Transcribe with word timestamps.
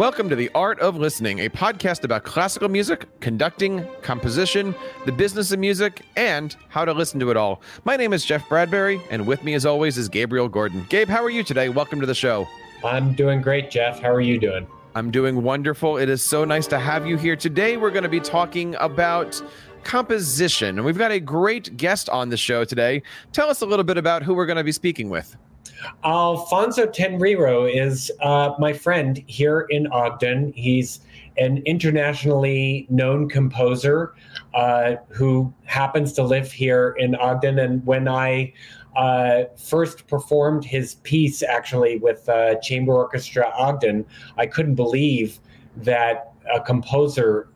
Welcome 0.00 0.30
to 0.30 0.34
The 0.34 0.48
Art 0.54 0.80
of 0.80 0.96
Listening, 0.96 1.40
a 1.40 1.50
podcast 1.50 2.04
about 2.04 2.24
classical 2.24 2.70
music, 2.70 3.06
conducting, 3.20 3.86
composition, 4.00 4.74
the 5.04 5.12
business 5.12 5.52
of 5.52 5.58
music, 5.58 6.06
and 6.16 6.56
how 6.70 6.86
to 6.86 6.94
listen 6.94 7.20
to 7.20 7.30
it 7.30 7.36
all. 7.36 7.60
My 7.84 7.98
name 7.98 8.14
is 8.14 8.24
Jeff 8.24 8.48
Bradbury, 8.48 9.02
and 9.10 9.26
with 9.26 9.44
me, 9.44 9.52
as 9.52 9.66
always, 9.66 9.98
is 9.98 10.08
Gabriel 10.08 10.48
Gordon. 10.48 10.86
Gabe, 10.88 11.06
how 11.06 11.22
are 11.22 11.28
you 11.28 11.42
today? 11.42 11.68
Welcome 11.68 12.00
to 12.00 12.06
the 12.06 12.14
show. 12.14 12.48
I'm 12.82 13.12
doing 13.12 13.42
great, 13.42 13.70
Jeff. 13.70 14.00
How 14.00 14.08
are 14.10 14.22
you 14.22 14.38
doing? 14.38 14.66
I'm 14.94 15.10
doing 15.10 15.42
wonderful. 15.42 15.98
It 15.98 16.08
is 16.08 16.24
so 16.24 16.46
nice 16.46 16.66
to 16.68 16.78
have 16.78 17.06
you 17.06 17.18
here. 17.18 17.36
Today, 17.36 17.76
we're 17.76 17.90
going 17.90 18.04
to 18.04 18.08
be 18.08 18.20
talking 18.20 18.76
about 18.76 19.42
composition, 19.84 20.78
and 20.78 20.86
we've 20.86 20.96
got 20.96 21.10
a 21.10 21.20
great 21.20 21.76
guest 21.76 22.08
on 22.08 22.30
the 22.30 22.38
show 22.38 22.64
today. 22.64 23.02
Tell 23.34 23.50
us 23.50 23.60
a 23.60 23.66
little 23.66 23.84
bit 23.84 23.98
about 23.98 24.22
who 24.22 24.32
we're 24.32 24.46
going 24.46 24.56
to 24.56 24.64
be 24.64 24.72
speaking 24.72 25.10
with. 25.10 25.36
Alfonso 26.04 26.86
Tenreiro 26.86 27.72
is 27.72 28.10
uh, 28.20 28.52
my 28.58 28.72
friend 28.72 29.22
here 29.26 29.66
in 29.70 29.86
Ogden. 29.88 30.52
He's 30.54 31.00
an 31.38 31.62
internationally 31.64 32.86
known 32.90 33.28
composer 33.28 34.14
uh, 34.54 34.96
who 35.08 35.52
happens 35.64 36.12
to 36.14 36.22
live 36.22 36.50
here 36.52 36.94
in 36.98 37.14
Ogden. 37.14 37.58
And 37.58 37.84
when 37.86 38.08
I 38.08 38.52
uh, 38.96 39.44
first 39.56 40.06
performed 40.06 40.64
his 40.64 40.96
piece, 40.96 41.42
actually 41.42 41.98
with 41.98 42.28
uh, 42.28 42.56
Chamber 42.60 42.94
Orchestra 42.94 43.50
Ogden, 43.56 44.04
I 44.36 44.46
couldn't 44.46 44.74
believe 44.74 45.38
that 45.76 46.32
a 46.52 46.60
composer 46.60 47.48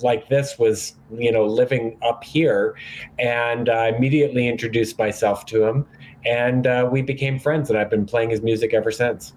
like 0.00 0.28
this 0.28 0.58
was 0.58 0.94
you 1.16 1.30
know 1.30 1.44
living 1.44 1.98
up 2.02 2.24
here 2.24 2.74
and 3.18 3.68
i 3.68 3.88
immediately 3.88 4.48
introduced 4.48 4.98
myself 4.98 5.44
to 5.44 5.64
him 5.64 5.86
and 6.24 6.66
uh, 6.66 6.88
we 6.90 7.02
became 7.02 7.38
friends 7.38 7.68
and 7.68 7.78
i've 7.78 7.90
been 7.90 8.06
playing 8.06 8.30
his 8.30 8.42
music 8.42 8.72
ever 8.72 8.90
since 8.90 9.34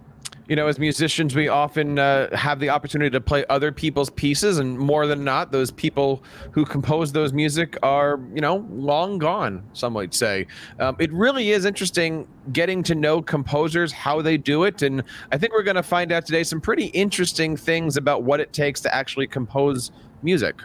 you 0.52 0.58
know, 0.58 0.67
as 0.67 0.77
musicians, 0.80 1.34
we 1.34 1.48
often 1.48 1.98
uh, 1.98 2.36
have 2.36 2.59
the 2.59 2.70
opportunity 2.70 3.09
to 3.09 3.22
play 3.22 3.45
other 3.49 3.72
people's 3.72 4.09
pieces, 4.09 4.59
and 4.59 4.78
more 4.78 5.08
than 5.08 5.23
not, 5.23 5.53
those 5.53 5.72
people 5.72 6.25
who 6.52 6.66
compose 6.66 7.13
those 7.13 7.31
music 7.31 7.78
are, 7.84 8.19
you 8.34 8.41
know, 8.41 8.67
long 8.69 9.17
gone. 9.17 9.63
Some 9.72 9.94
might 9.94 10.13
say. 10.13 10.47
Um, 10.78 10.97
it 11.00 11.09
really 11.13 11.52
is 11.52 11.63
interesting 11.63 12.28
getting 12.52 12.84
to 12.84 12.95
know 12.95 13.22
composers, 13.22 13.94
how 13.94 14.22
they 14.22 14.36
do 14.36 14.66
it, 14.66 14.81
and 14.81 15.03
I 15.31 15.38
think 15.38 15.53
we're 15.53 15.63
going 15.63 15.75
to 15.75 15.84
find 15.84 16.11
out 16.11 16.25
today 16.25 16.44
some 16.44 16.59
pretty 16.59 16.88
interesting 16.88 17.56
things 17.56 17.95
about 17.95 18.23
what 18.23 18.41
it 18.41 18.52
takes 18.52 18.81
to 18.81 18.94
actually 18.94 19.28
compose 19.28 19.91
music. 20.23 20.55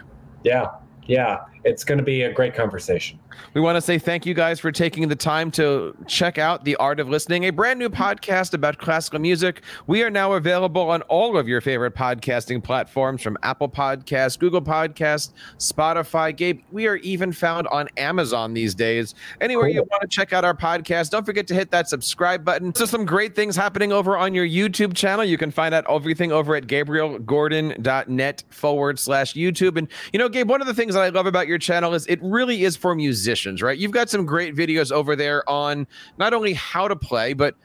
Yeah, 0.43 0.67
yeah, 1.07 1.39
it's 1.63 1.83
going 1.83 1.97
to 1.97 2.03
be 2.03 2.23
a 2.23 2.31
great 2.31 2.53
conversation. 2.53 3.19
We 3.53 3.61
want 3.61 3.75
to 3.75 3.81
say 3.81 3.99
thank 3.99 4.25
you 4.25 4.33
guys 4.33 4.59
for 4.59 4.71
taking 4.71 5.07
the 5.07 5.15
time 5.15 5.51
to 5.51 5.95
check 6.07 6.37
out 6.37 6.63
The 6.63 6.75
Art 6.77 6.99
of 6.99 7.09
Listening, 7.09 7.45
a 7.45 7.49
brand 7.51 7.79
new 7.79 7.89
podcast 7.89 8.53
about 8.53 8.77
classical 8.77 9.19
music. 9.19 9.61
We 9.85 10.03
are 10.03 10.09
now 10.09 10.33
available 10.33 10.89
on 10.89 11.01
all 11.03 11.37
of 11.37 11.47
your 11.47 11.61
favorite 11.61 11.95
podcasting 11.95 12.63
platforms 12.63 13.21
from 13.21 13.37
Apple 13.43 13.69
Podcasts, 13.69 14.37
Google 14.37 14.61
Podcasts, 14.61 15.31
Spotify. 15.57 16.35
Gabe, 16.35 16.61
we 16.71 16.87
are 16.87 16.97
even 16.97 17.31
found 17.31 17.67
on 17.67 17.87
Amazon 17.97 18.53
these 18.53 18.75
days. 18.75 19.15
Anywhere 19.41 19.65
cool. 19.65 19.75
you 19.75 19.83
want 19.83 20.01
to 20.01 20.07
check 20.07 20.33
out 20.33 20.45
our 20.45 20.55
podcast, 20.55 21.11
don't 21.11 21.25
forget 21.25 21.47
to 21.47 21.53
hit 21.53 21.71
that 21.71 21.89
subscribe 21.89 22.43
button. 22.43 22.73
So, 22.75 22.85
some 22.85 23.05
great 23.05 23.35
things 23.35 23.55
happening 23.55 23.91
over 23.91 24.17
on 24.17 24.33
your 24.33 24.47
YouTube 24.47 24.95
channel. 24.95 25.25
You 25.25 25.37
can 25.37 25.51
find 25.51 25.73
out 25.73 25.85
everything 25.89 26.31
over 26.31 26.55
at 26.55 26.67
gabrielgordon.net 26.67 28.43
forward 28.49 28.99
slash 28.99 29.33
YouTube. 29.33 29.77
And, 29.77 29.87
you 30.13 30.19
know, 30.19 30.29
Gabe, 30.29 30.49
one 30.49 30.61
of 30.61 30.67
the 30.67 30.73
things 30.73 30.93
that 30.93 31.03
I 31.03 31.09
love 31.09 31.25
about 31.25 31.46
your 31.47 31.57
channel 31.57 31.93
is 31.93 32.05
it 32.07 32.19
really 32.21 32.63
is 32.63 32.75
for 32.75 32.95
musicians, 32.95 33.61
right? 33.61 33.77
You've 33.77 33.91
got 33.91 34.09
some 34.09 34.25
great 34.25 34.55
videos 34.55 34.91
over 34.91 35.15
there 35.15 35.47
on 35.49 35.87
not 36.17 36.33
only 36.33 36.53
how 36.53 36.87
to 36.87 36.95
play, 36.95 37.33
but 37.33 37.55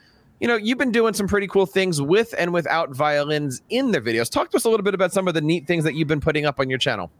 you 0.40 0.48
know, 0.48 0.56
you've 0.56 0.78
been 0.78 0.90
doing 0.90 1.14
some 1.14 1.28
pretty 1.28 1.46
cool 1.46 1.66
things 1.66 2.02
with 2.02 2.34
and 2.36 2.52
without 2.52 2.90
violins 2.90 3.62
in 3.70 3.92
the 3.92 4.00
videos. 4.00 4.28
Talk 4.28 4.50
to 4.50 4.56
us 4.56 4.64
a 4.64 4.68
little 4.68 4.82
bit 4.82 4.92
about 4.92 5.12
some 5.12 5.28
of 5.28 5.34
the 5.34 5.40
neat 5.40 5.68
things 5.68 5.84
that 5.84 5.94
you've 5.94 6.08
been 6.08 6.20
putting 6.20 6.46
up 6.46 6.58
on 6.58 6.68
your 6.68 6.80
channel. 6.80 7.12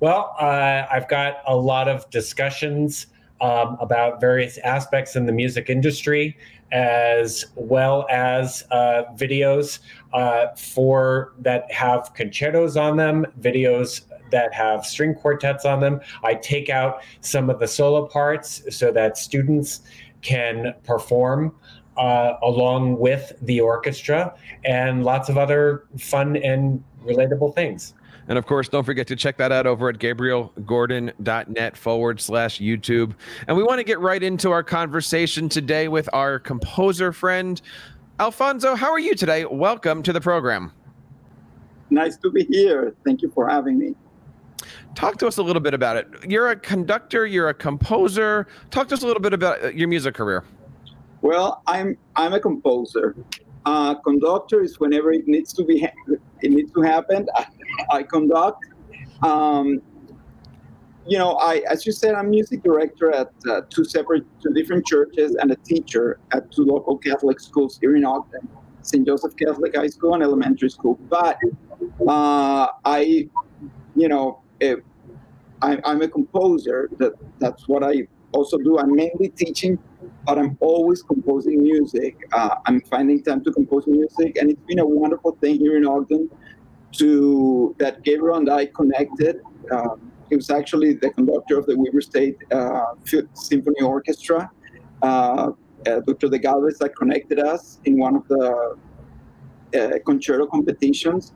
Well, 0.00 0.34
uh, 0.40 0.86
I've 0.90 1.06
got 1.08 1.42
a 1.46 1.54
lot 1.54 1.88
of 1.88 2.08
discussions 2.08 3.08
um, 3.40 3.76
about 3.80 4.20
various 4.20 4.56
aspects 4.58 5.14
in 5.14 5.26
the 5.26 5.32
music 5.32 5.68
industry, 5.68 6.38
as 6.72 7.44
well 7.54 8.06
as 8.10 8.64
uh, 8.70 9.04
videos 9.14 9.80
uh, 10.14 10.46
for 10.56 11.34
that 11.40 11.70
have 11.70 12.14
concertos 12.14 12.76
on 12.76 12.96
them, 12.96 13.26
videos 13.40 14.02
that 14.30 14.52
have 14.54 14.84
string 14.84 15.14
quartets 15.14 15.64
on 15.64 15.80
them. 15.80 16.00
I 16.22 16.34
take 16.34 16.70
out 16.70 17.02
some 17.20 17.50
of 17.50 17.58
the 17.60 17.68
solo 17.68 18.06
parts 18.06 18.62
so 18.70 18.90
that 18.92 19.18
students 19.18 19.80
can 20.22 20.74
perform 20.84 21.54
uh, 21.96 22.34
along 22.42 22.98
with 22.98 23.32
the 23.42 23.60
orchestra 23.60 24.34
and 24.64 25.04
lots 25.04 25.28
of 25.28 25.38
other 25.38 25.84
fun 25.98 26.36
and 26.36 26.82
relatable 27.04 27.54
things. 27.54 27.94
And 28.26 28.38
of 28.38 28.46
course, 28.46 28.68
don't 28.68 28.84
forget 28.84 29.06
to 29.08 29.16
check 29.16 29.36
that 29.36 29.52
out 29.52 29.66
over 29.66 29.90
at 29.90 29.98
gabrielgordon.net 29.98 31.76
forward 31.76 32.20
slash 32.20 32.58
YouTube. 32.58 33.14
And 33.46 33.56
we 33.56 33.62
want 33.62 33.80
to 33.80 33.84
get 33.84 34.00
right 34.00 34.22
into 34.22 34.50
our 34.50 34.62
conversation 34.62 35.48
today 35.48 35.88
with 35.88 36.08
our 36.14 36.38
composer 36.38 37.12
friend, 37.12 37.60
Alfonso. 38.18 38.74
How 38.74 38.90
are 38.90 38.98
you 38.98 39.14
today? 39.14 39.44
Welcome 39.44 40.02
to 40.04 40.12
the 40.12 40.22
program. 40.22 40.72
Nice 41.90 42.16
to 42.18 42.30
be 42.30 42.44
here. 42.44 42.94
Thank 43.04 43.20
you 43.20 43.30
for 43.30 43.46
having 43.46 43.78
me. 43.78 43.94
Talk 44.94 45.18
to 45.18 45.26
us 45.26 45.38
a 45.38 45.42
little 45.42 45.60
bit 45.60 45.74
about 45.74 45.96
it. 45.96 46.08
You're 46.28 46.50
a 46.50 46.56
conductor, 46.56 47.26
you're 47.26 47.48
a 47.48 47.54
composer. 47.54 48.46
Talk 48.70 48.88
to 48.88 48.94
us 48.94 49.02
a 49.02 49.06
little 49.06 49.22
bit 49.22 49.32
about 49.32 49.64
uh, 49.64 49.68
your 49.68 49.88
music 49.88 50.14
career. 50.14 50.44
Well, 51.22 51.62
I'm 51.66 51.96
I'm 52.16 52.34
a 52.34 52.40
composer. 52.40 53.16
Uh, 53.64 53.94
conductor 53.94 54.62
is 54.62 54.78
whenever 54.78 55.10
it 55.12 55.26
needs 55.26 55.52
to 55.54 55.64
be 55.64 55.88
it 56.42 56.50
needs 56.50 56.70
to 56.72 56.82
happen. 56.82 57.26
I, 57.34 57.46
I 57.90 58.02
conduct. 58.02 58.64
Um, 59.22 59.80
you 61.06 61.18
know, 61.18 61.32
I 61.36 61.62
as 61.70 61.86
you 61.86 61.92
said, 61.92 62.14
I'm 62.14 62.30
music 62.30 62.62
director 62.62 63.10
at 63.12 63.30
uh, 63.48 63.62
two 63.70 63.84
separate, 63.84 64.24
two 64.42 64.52
different 64.52 64.86
churches, 64.86 65.34
and 65.34 65.50
a 65.50 65.56
teacher 65.56 66.18
at 66.32 66.50
two 66.50 66.64
local 66.64 66.96
Catholic 66.98 67.40
schools 67.40 67.78
here 67.78 67.96
in 67.96 68.04
Ogden, 68.04 68.48
St. 68.82 69.06
Joseph 69.06 69.36
Catholic 69.36 69.76
High 69.76 69.88
School 69.88 70.14
and 70.14 70.22
Elementary 70.22 70.70
School. 70.70 70.98
But 71.08 71.38
uh, 72.06 72.68
I, 72.84 73.28
you 73.96 74.08
know, 74.08 74.40
I, 74.62 75.78
I'm 75.84 76.02
a 76.02 76.08
composer. 76.08 76.90
That 76.98 77.12
that's 77.38 77.68
what 77.68 77.82
I 77.82 78.06
also 78.32 78.58
do. 78.58 78.78
I'm 78.78 78.94
mainly 78.94 79.28
teaching, 79.30 79.78
but 80.26 80.38
I'm 80.38 80.56
always 80.60 81.02
composing 81.02 81.62
music. 81.62 82.16
Uh, 82.32 82.56
I'm 82.66 82.80
finding 82.82 83.22
time 83.22 83.42
to 83.44 83.52
compose 83.52 83.86
music, 83.86 84.36
and 84.36 84.50
it's 84.50 84.62
been 84.66 84.80
a 84.80 84.86
wonderful 84.86 85.36
thing 85.40 85.58
here 85.58 85.76
in 85.76 85.86
Ogden 85.86 86.28
to 86.92 87.74
that 87.78 88.02
Gabriel 88.02 88.36
and 88.36 88.50
I 88.50 88.66
connected. 88.66 89.40
Um, 89.70 90.10
he 90.28 90.36
was 90.36 90.50
actually 90.50 90.94
the 90.94 91.10
conductor 91.10 91.58
of 91.58 91.66
the 91.66 91.76
Weber 91.76 92.00
State 92.00 92.36
uh, 92.50 92.94
Symphony 93.34 93.80
Orchestra. 93.82 94.50
Uh, 95.02 95.52
uh, 95.86 96.00
Dr. 96.06 96.28
De 96.28 96.38
Galvez 96.38 96.78
that 96.78 96.96
connected 96.96 97.38
us 97.38 97.78
in 97.84 97.98
one 97.98 98.16
of 98.16 98.26
the 98.28 98.76
uh, 99.78 99.98
concerto 100.06 100.46
competitions. 100.46 101.34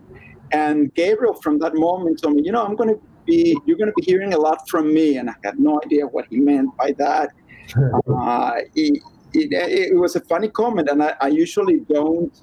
And 0.52 0.94
Gabriel, 0.94 1.34
from 1.34 1.58
that 1.58 1.74
moment, 1.74 2.22
told 2.22 2.36
me, 2.36 2.42
you 2.44 2.52
know, 2.52 2.64
I'm 2.64 2.74
going 2.74 2.94
to 2.94 3.00
be 3.26 3.56
you're 3.66 3.76
going 3.76 3.90
to 3.90 3.94
be 3.96 4.04
hearing 4.04 4.34
a 4.34 4.38
lot 4.38 4.68
from 4.68 4.92
me. 4.92 5.18
And 5.18 5.30
i 5.30 5.34
had 5.44 5.58
no 5.58 5.80
idea 5.84 6.06
what 6.06 6.26
he 6.30 6.38
meant 6.38 6.76
by 6.76 6.92
that. 6.92 7.30
Uh, 7.76 8.52
it, 8.74 9.02
it, 9.34 9.52
it, 9.52 9.94
was 9.94 10.16
a 10.16 10.20
funny 10.20 10.48
comment 10.48 10.88
and 10.88 11.02
i, 11.02 11.14
I 11.20 11.28
usually 11.28 11.80
don't 11.80 12.34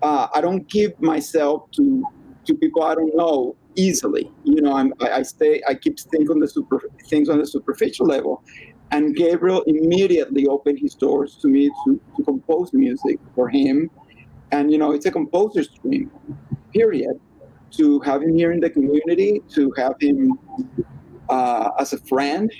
uh, 0.00 0.28
i 0.32 0.40
don't 0.40 0.68
give 0.68 0.92
myself 1.02 1.68
to 1.72 2.04
to 2.44 2.54
people 2.54 2.84
i 2.84 2.94
don't 2.94 3.14
know 3.16 3.56
easily. 3.74 4.30
You 4.44 4.60
know 4.62 4.74
I'm, 4.74 4.92
I, 5.00 5.10
I 5.10 5.22
stay 5.22 5.60
i 5.68 5.74
keep 5.74 5.98
things 5.98 6.30
on 6.30 6.38
the 6.38 6.48
super 6.48 6.80
things 7.06 7.28
on 7.28 7.38
the 7.38 7.46
superficial 7.46 8.06
level. 8.06 8.42
And 8.92 9.14
gabriel 9.16 9.62
immediately 9.66 10.46
opened 10.46 10.78
his 10.78 10.94
doors 10.94 11.36
to 11.42 11.48
me 11.48 11.70
to, 11.84 12.00
to 12.16 12.22
compose 12.24 12.72
music 12.72 13.18
for 13.34 13.48
him. 13.48 13.90
And 14.52 14.70
you 14.72 14.78
know 14.78 14.92
it's 14.92 15.06
a 15.06 15.10
composer's 15.10 15.68
dream 15.68 16.10
period 16.72 17.20
to 17.72 18.00
have 18.00 18.22
him 18.22 18.34
here 18.34 18.52
in 18.52 18.60
the 18.60 18.70
community, 18.70 19.40
to 19.50 19.72
have 19.76 19.94
him 20.00 20.38
uh, 21.28 21.70
as 21.78 21.92
a 21.92 21.98
friend, 21.98 22.50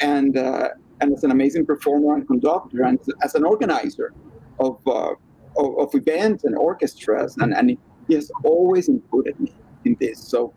and 0.00 0.36
uh, 0.36 0.68
and 1.00 1.12
as 1.12 1.24
an 1.24 1.30
amazing 1.30 1.66
performer 1.66 2.14
and 2.14 2.26
conductor, 2.26 2.82
and 2.82 2.98
as 3.22 3.34
an 3.34 3.44
organizer 3.44 4.12
of 4.58 4.80
uh, 4.86 5.10
of, 5.58 5.78
of, 5.78 5.94
events 5.94 6.44
and 6.44 6.56
orchestras, 6.56 7.36
and, 7.38 7.54
and 7.54 7.78
he 8.08 8.14
has 8.14 8.30
always 8.44 8.88
included 8.88 9.38
me 9.40 9.54
in 9.84 9.96
this. 10.00 10.18
So 10.20 10.52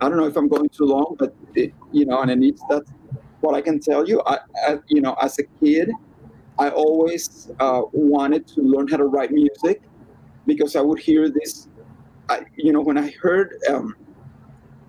I 0.00 0.08
don't 0.08 0.18
know 0.18 0.26
if 0.26 0.36
I'm 0.36 0.48
going 0.48 0.68
too 0.68 0.84
long, 0.84 1.16
but 1.18 1.34
it, 1.54 1.72
you 1.92 2.06
know, 2.06 2.20
and 2.20 2.30
it 2.30 2.38
needs 2.38 2.62
that's 2.68 2.90
what 3.40 3.54
I 3.54 3.60
can 3.60 3.80
tell 3.80 4.08
you. 4.08 4.22
I, 4.26 4.38
I 4.66 4.78
you 4.88 5.00
know, 5.00 5.14
as 5.20 5.38
a 5.38 5.44
kid, 5.64 5.90
I 6.58 6.70
always 6.70 7.50
uh, 7.60 7.82
wanted 7.92 8.46
to 8.48 8.60
learn 8.60 8.88
how 8.88 8.98
to 8.98 9.06
write 9.06 9.32
music 9.32 9.82
because 10.46 10.76
I 10.76 10.80
would 10.80 10.98
hear 10.98 11.28
this 11.28 11.68
I, 12.28 12.42
you 12.56 12.72
know, 12.72 12.80
when 12.80 12.98
I 12.98 13.10
heard, 13.20 13.56
um, 13.68 13.94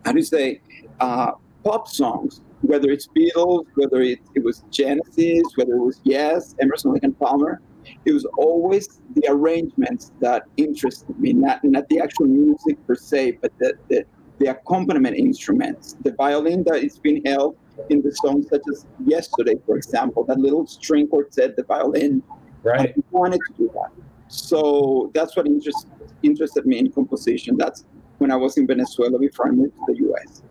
how 0.05 0.11
do 0.11 0.19
you 0.19 0.25
say, 0.25 0.61
uh, 0.99 1.31
pop 1.63 1.87
songs, 1.87 2.41
whether 2.61 2.89
it's 2.89 3.07
Beatles, 3.07 3.65
whether 3.75 4.01
it, 4.01 4.19
it 4.35 4.43
was 4.43 4.63
Genesis, 4.71 5.43
whether 5.55 5.73
it 5.73 5.79
was 5.79 5.99
Yes, 6.03 6.55
Emerson, 6.61 6.93
Lake 6.93 7.03
and 7.03 7.17
Palmer, 7.19 7.61
it 8.05 8.11
was 8.11 8.25
always 8.37 9.01
the 9.15 9.25
arrangements 9.27 10.11
that 10.19 10.43
interested 10.57 11.19
me, 11.19 11.33
not 11.33 11.63
not 11.63 11.87
the 11.89 11.99
actual 11.99 12.25
music 12.25 12.77
per 12.87 12.95
se, 12.95 13.37
but 13.41 13.51
the 13.59 13.73
the, 13.89 14.03
the 14.39 14.47
accompaniment 14.47 15.15
instruments, 15.17 15.95
the 16.03 16.13
violin 16.13 16.63
that 16.63 16.83
is 16.83 16.97
being 16.97 17.21
held 17.25 17.55
in 17.89 18.01
the 18.01 18.11
songs 18.23 18.47
such 18.49 18.61
as 18.71 18.85
yesterday, 19.05 19.55
for 19.65 19.77
example, 19.77 20.23
that 20.23 20.39
little 20.39 20.65
string 20.65 21.07
quartet, 21.07 21.55
the 21.55 21.63
violin. 21.63 22.23
Right. 22.63 22.89
I 22.97 23.01
wanted 23.11 23.41
to 23.47 23.53
do 23.57 23.71
that. 23.75 23.91
So 24.27 25.11
that's 25.13 25.35
what 25.35 25.45
interest, 25.45 25.87
interested 26.23 26.65
me 26.65 26.79
in 26.79 26.91
composition. 26.91 27.57
That's 27.57 27.85
when 28.17 28.31
I 28.31 28.35
was 28.35 28.57
in 28.57 28.67
Venezuela 28.67 29.19
before 29.19 29.47
I 29.47 29.51
moved 29.51 29.75
to 29.75 29.93
the 29.93 30.11
US. 30.11 30.41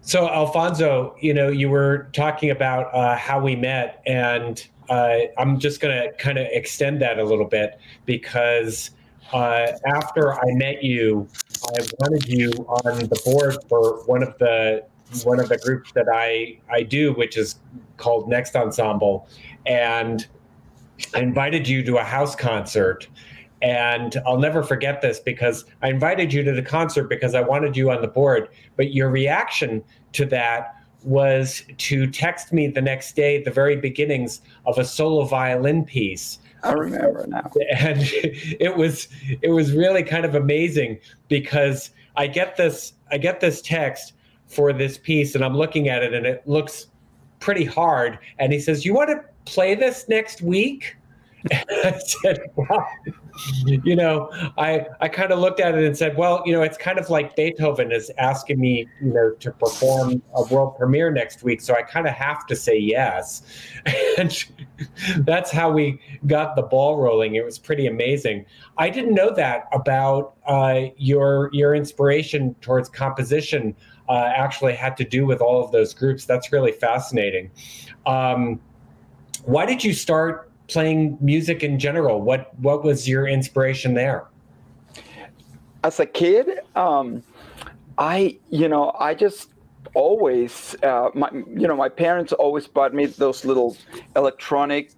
So, 0.00 0.28
Alfonso, 0.28 1.16
you 1.20 1.32
know, 1.32 1.48
you 1.48 1.70
were 1.70 2.08
talking 2.12 2.50
about 2.50 2.94
uh, 2.94 3.16
how 3.16 3.40
we 3.40 3.56
met, 3.56 4.02
and 4.06 4.66
uh, 4.90 5.16
I'm 5.38 5.58
just 5.58 5.80
going 5.80 5.96
to 5.96 6.12
kind 6.18 6.38
of 6.38 6.46
extend 6.50 7.00
that 7.00 7.18
a 7.18 7.24
little 7.24 7.46
bit 7.46 7.78
because 8.04 8.90
uh, 9.32 9.68
after 9.86 10.34
I 10.34 10.52
met 10.52 10.84
you, 10.84 11.26
I 11.74 11.80
wanted 12.00 12.28
you 12.28 12.50
on 12.84 12.98
the 12.98 13.20
board 13.24 13.56
for 13.68 14.04
one 14.04 14.22
of 14.22 14.36
the 14.38 14.84
one 15.22 15.38
of 15.38 15.48
the 15.48 15.58
groups 15.58 15.92
that 15.92 16.06
I 16.12 16.58
I 16.70 16.82
do, 16.82 17.14
which 17.14 17.38
is 17.38 17.56
called 17.96 18.28
Next 18.28 18.54
Ensemble, 18.56 19.26
and 19.64 20.26
I 21.14 21.20
invited 21.20 21.66
you 21.66 21.82
to 21.84 21.96
a 21.96 22.04
house 22.04 22.36
concert. 22.36 23.08
And 23.64 24.20
I'll 24.26 24.38
never 24.38 24.62
forget 24.62 25.00
this 25.00 25.18
because 25.18 25.64
I 25.80 25.88
invited 25.88 26.34
you 26.34 26.42
to 26.42 26.52
the 26.52 26.60
concert 26.60 27.04
because 27.04 27.34
I 27.34 27.40
wanted 27.40 27.78
you 27.78 27.90
on 27.90 28.02
the 28.02 28.08
board. 28.08 28.50
But 28.76 28.92
your 28.92 29.08
reaction 29.08 29.82
to 30.12 30.26
that 30.26 30.76
was 31.02 31.62
to 31.78 32.06
text 32.10 32.52
me 32.52 32.66
the 32.66 32.82
next 32.82 33.16
day 33.16 33.38
at 33.38 33.46
the 33.46 33.50
very 33.50 33.76
beginnings 33.76 34.42
of 34.66 34.76
a 34.76 34.84
solo 34.84 35.24
violin 35.24 35.82
piece. 35.82 36.40
I 36.62 36.72
remember 36.72 37.26
now. 37.26 37.50
And 37.74 38.00
it 38.02 38.76
was 38.76 39.08
it 39.40 39.48
was 39.48 39.72
really 39.72 40.02
kind 40.02 40.26
of 40.26 40.34
amazing 40.34 40.98
because 41.28 41.90
I 42.16 42.26
get 42.26 42.58
this 42.58 42.92
I 43.10 43.16
get 43.16 43.40
this 43.40 43.62
text 43.62 44.12
for 44.46 44.74
this 44.74 44.98
piece 44.98 45.34
and 45.34 45.42
I'm 45.42 45.56
looking 45.56 45.88
at 45.88 46.02
it 46.02 46.12
and 46.12 46.26
it 46.26 46.46
looks 46.46 46.88
pretty 47.40 47.64
hard. 47.64 48.18
And 48.38 48.52
he 48.52 48.60
says, 48.60 48.84
You 48.84 48.92
want 48.92 49.08
to 49.08 49.24
play 49.50 49.74
this 49.74 50.06
next 50.06 50.42
week? 50.42 50.96
And 51.50 51.66
I 51.70 51.98
said, 51.98 52.40
Wow. 52.56 52.86
You 53.66 53.96
know, 53.96 54.30
I, 54.56 54.86
I 55.00 55.08
kind 55.08 55.32
of 55.32 55.38
looked 55.38 55.60
at 55.60 55.76
it 55.76 55.84
and 55.84 55.96
said, 55.96 56.16
Well, 56.16 56.42
you 56.46 56.52
know, 56.52 56.62
it's 56.62 56.78
kind 56.78 56.98
of 56.98 57.10
like 57.10 57.34
Beethoven 57.36 57.92
is 57.92 58.10
asking 58.18 58.60
me, 58.60 58.86
you 59.02 59.12
know, 59.12 59.30
to 59.40 59.50
perform 59.50 60.22
a 60.34 60.44
world 60.44 60.76
premiere 60.76 61.10
next 61.10 61.42
week. 61.42 61.60
So 61.60 61.74
I 61.74 61.82
kind 61.82 62.06
of 62.06 62.14
have 62.14 62.46
to 62.46 62.56
say 62.56 62.78
yes. 62.78 63.42
And 64.16 64.44
that's 65.26 65.50
how 65.50 65.70
we 65.70 66.00
got 66.26 66.54
the 66.54 66.62
ball 66.62 66.96
rolling. 66.96 67.34
It 67.34 67.44
was 67.44 67.58
pretty 67.58 67.86
amazing. 67.86 68.46
I 68.78 68.88
didn't 68.88 69.14
know 69.14 69.34
that 69.34 69.64
about 69.72 70.34
uh, 70.46 70.82
your 70.96 71.50
your 71.52 71.74
inspiration 71.74 72.54
towards 72.60 72.88
composition 72.88 73.74
uh, 74.08 74.30
actually 74.34 74.74
had 74.74 74.96
to 74.98 75.04
do 75.04 75.26
with 75.26 75.40
all 75.40 75.64
of 75.64 75.72
those 75.72 75.94
groups. 75.94 76.24
That's 76.24 76.52
really 76.52 76.72
fascinating. 76.72 77.50
Um, 78.06 78.60
why 79.44 79.66
did 79.66 79.82
you 79.82 79.92
start 79.92 80.50
playing 80.68 81.18
music 81.20 81.62
in 81.62 81.78
general? 81.78 82.20
What 82.20 82.58
what 82.60 82.84
was 82.84 83.08
your 83.08 83.26
inspiration 83.26 83.94
there? 83.94 84.26
As 85.82 86.00
a 86.00 86.06
kid, 86.06 86.60
um, 86.76 87.22
I 87.98 88.38
you 88.50 88.68
know 88.68 88.92
I 88.98 89.14
just 89.14 89.48
always 89.94 90.74
uh, 90.82 91.10
my 91.14 91.30
you 91.32 91.68
know 91.68 91.76
my 91.76 91.88
parents 91.88 92.32
always 92.32 92.66
bought 92.66 92.94
me 92.94 93.06
those 93.06 93.44
little 93.44 93.76
electronic 94.16 94.92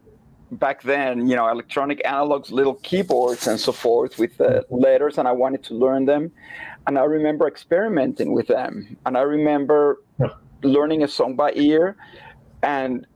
back 0.52 0.82
then 0.82 1.26
you 1.26 1.34
know 1.34 1.48
electronic 1.48 2.00
analogs 2.04 2.50
little 2.50 2.74
keyboards 2.76 3.46
and 3.46 3.58
so 3.58 3.72
forth 3.72 4.18
with 4.18 4.36
the 4.36 4.64
letters 4.70 5.18
and 5.18 5.26
i 5.26 5.32
wanted 5.32 5.60
to 5.60 5.74
learn 5.74 6.04
them 6.04 6.30
and 6.86 6.98
i 6.98 7.02
remember 7.02 7.48
experimenting 7.48 8.32
with 8.32 8.46
them 8.46 8.96
and 9.06 9.18
i 9.18 9.22
remember 9.22 10.02
learning 10.62 11.02
a 11.02 11.08
song 11.08 11.34
by 11.34 11.52
ear 11.56 11.96
and 12.62 13.06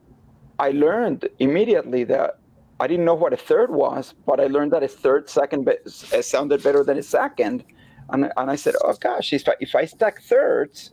i 0.58 0.70
learned 0.70 1.28
immediately 1.38 2.02
that 2.02 2.39
i 2.80 2.86
didn't 2.86 3.04
know 3.04 3.14
what 3.14 3.32
a 3.32 3.36
third 3.36 3.70
was 3.70 4.14
but 4.26 4.40
i 4.40 4.46
learned 4.46 4.72
that 4.72 4.82
a 4.82 4.88
third 4.88 5.28
second 5.28 5.64
be- 5.64 5.90
sounded 6.22 6.62
better 6.62 6.82
than 6.82 6.98
a 6.98 7.02
second 7.02 7.64
and, 8.12 8.32
and 8.36 8.50
i 8.50 8.56
said 8.56 8.74
oh 8.84 8.94
gosh 8.94 9.32
if 9.32 9.48
I, 9.48 9.54
if 9.60 9.74
I 9.74 9.84
stack 9.84 10.22
thirds 10.22 10.92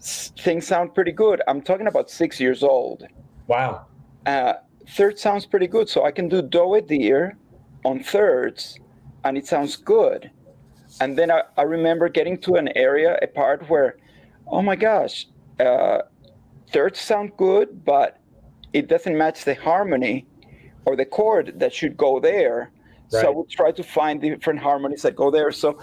things 0.00 0.66
sound 0.66 0.94
pretty 0.94 1.12
good 1.12 1.42
i'm 1.48 1.60
talking 1.62 1.86
about 1.86 2.10
six 2.10 2.40
years 2.40 2.62
old 2.62 3.04
Wow. 3.48 3.86
uh, 4.26 4.54
third 4.90 5.18
sounds 5.18 5.46
pretty 5.46 5.66
good. 5.66 5.88
So 5.88 6.04
I 6.04 6.10
can 6.10 6.28
do 6.28 6.42
do 6.42 6.74
it 6.74 6.86
dear 6.88 7.36
on 7.84 8.02
thirds, 8.02 8.78
and 9.24 9.36
it 9.36 9.46
sounds 9.46 9.76
good. 9.76 10.30
And 11.00 11.16
then 11.18 11.30
I, 11.30 11.42
I 11.56 11.62
remember 11.62 12.08
getting 12.08 12.38
to 12.42 12.54
an 12.54 12.68
area, 12.76 13.18
a 13.22 13.26
part 13.26 13.68
where, 13.68 13.96
oh 14.46 14.62
my 14.62 14.76
gosh, 14.76 15.26
uh, 15.58 15.98
thirds 16.72 17.00
sound 17.00 17.32
good, 17.36 17.84
but 17.84 18.18
it 18.72 18.88
doesn't 18.88 19.16
match 19.16 19.44
the 19.44 19.54
harmony 19.54 20.26
or 20.84 20.96
the 20.96 21.04
chord 21.04 21.54
that 21.60 21.72
should 21.72 21.96
go 21.96 22.20
there. 22.20 22.70
So 23.08 23.18
I 23.18 23.22
Right. 23.24 23.36
would 23.36 23.50
try 23.50 23.72
to 23.72 23.82
find 23.82 24.20
different 24.20 24.60
harmonies 24.60 25.02
that 25.02 25.14
go 25.16 25.30
there. 25.30 25.50
So 25.52 25.78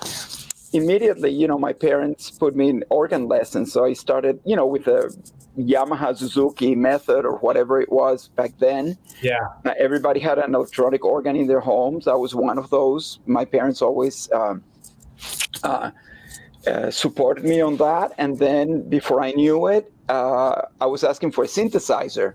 immediately, 0.74 1.32
you 1.32 1.48
know, 1.48 1.58
my 1.58 1.74
parents 1.74 2.32
put 2.32 2.56
me 2.56 2.70
in 2.70 2.84
organ 2.90 3.28
lessons. 3.28 3.72
So 3.72 3.86
I 3.86 3.94
started, 3.94 4.40
you 4.46 4.56
know, 4.56 4.66
with 4.66 4.88
a 4.88 5.14
Yamaha 5.58 6.16
Suzuki 6.18 6.76
method 6.76 7.26
or 7.26 7.38
whatever 7.38 7.82
it 7.82 7.92
was 7.92 8.30
back 8.30 8.52
then. 8.60 8.98
Yeah. 9.22 9.48
Uh, 9.66 9.74
everybody 9.78 10.20
had 10.20 10.38
an 10.40 10.56
electronic 10.56 11.04
organ 11.06 11.36
in 11.36 11.48
their 11.48 11.60
homes. 11.60 12.08
I 12.08 12.14
was 12.16 12.34
one 12.34 12.58
of 12.58 12.70
those. 12.70 13.20
My 13.26 13.46
parents 13.46 13.82
always 13.82 14.32
um, 14.32 14.64
uh, 15.64 15.92
uh, 16.66 16.92
supported 16.92 17.44
me 17.44 17.62
on 17.62 17.78
that. 17.78 18.14
And 18.18 18.38
then 18.40 18.88
before 18.90 19.22
I 19.22 19.32
knew 19.32 19.68
it, 19.68 19.92
uh, 20.08 20.62
I 20.82 20.86
was 20.86 21.04
asking 21.04 21.32
for 21.32 21.44
a 21.44 21.48
synthesizer. 21.48 22.34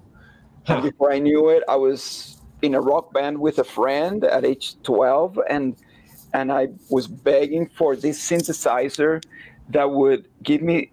Huh. 0.66 0.74
And 0.74 0.82
before 0.82 1.12
I 1.12 1.18
knew 1.18 1.48
it, 1.50 1.62
I 1.68 1.76
was 1.76 2.33
in 2.64 2.74
a 2.74 2.80
rock 2.80 3.12
band 3.12 3.38
with 3.38 3.58
a 3.58 3.64
friend 3.64 4.24
at 4.24 4.44
age 4.44 4.76
12. 4.82 5.38
And 5.48 5.76
and 6.32 6.50
I 6.50 6.68
was 6.90 7.06
begging 7.06 7.68
for 7.68 7.94
this 7.94 8.18
synthesizer 8.18 9.22
that 9.70 9.90
would 9.90 10.28
give 10.42 10.62
me 10.62 10.90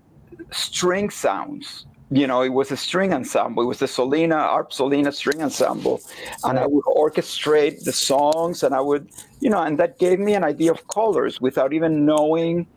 string 0.52 1.10
sounds. 1.10 1.86
You 2.12 2.28
know, 2.28 2.42
it 2.42 2.50
was 2.50 2.72
a 2.72 2.78
string 2.78 3.14
ensemble. 3.14 3.64
It 3.64 3.68
was 3.68 3.80
the 3.80 3.86
Solina, 3.86 4.36
ARP 4.36 4.72
Solina 4.72 5.14
string 5.14 5.42
ensemble. 5.42 6.02
And 6.44 6.60
I 6.60 6.68
would 6.68 6.84
orchestrate 6.86 7.86
the 7.86 7.94
songs 7.94 8.64
and 8.64 8.76
I 8.76 8.82
would, 8.82 9.10
you 9.40 9.50
know, 9.50 9.62
and 9.64 9.80
that 9.80 9.98
gave 9.98 10.20
me 10.20 10.34
an 10.36 10.44
idea 10.44 10.72
of 10.72 10.88
colors 10.90 11.40
without 11.40 11.72
even 11.74 12.06
knowing, 12.06 12.68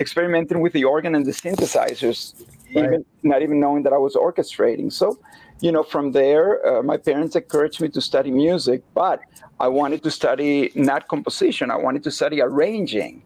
experimenting 0.00 0.60
with 0.60 0.72
the 0.72 0.84
organ 0.84 1.14
and 1.14 1.26
the 1.26 1.32
synthesizers, 1.32 2.34
Right. 2.74 2.84
even 2.84 3.04
not 3.22 3.42
even 3.42 3.60
knowing 3.60 3.82
that 3.84 3.92
I 3.92 3.98
was 3.98 4.14
orchestrating. 4.14 4.92
So, 4.92 5.18
you 5.60 5.72
know, 5.72 5.82
from 5.82 6.12
there, 6.12 6.64
uh, 6.66 6.82
my 6.82 6.96
parents 6.96 7.34
encouraged 7.34 7.80
me 7.80 7.88
to 7.88 8.00
study 8.00 8.30
music, 8.30 8.82
but 8.94 9.20
I 9.58 9.68
wanted 9.68 10.02
to 10.04 10.10
study 10.10 10.70
not 10.74 11.08
composition. 11.08 11.70
I 11.70 11.76
wanted 11.76 12.04
to 12.04 12.10
study 12.10 12.40
arranging, 12.40 13.22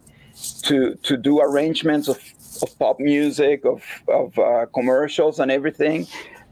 to 0.63 0.95
to 0.95 1.17
do 1.17 1.41
arrangements 1.41 2.09
of, 2.09 2.19
of 2.63 2.79
pop 2.79 2.99
music, 3.01 3.65
of 3.65 3.83
of 4.09 4.39
uh, 4.39 4.67
commercials 4.75 5.41
and 5.41 5.51
everything. 5.51 6.07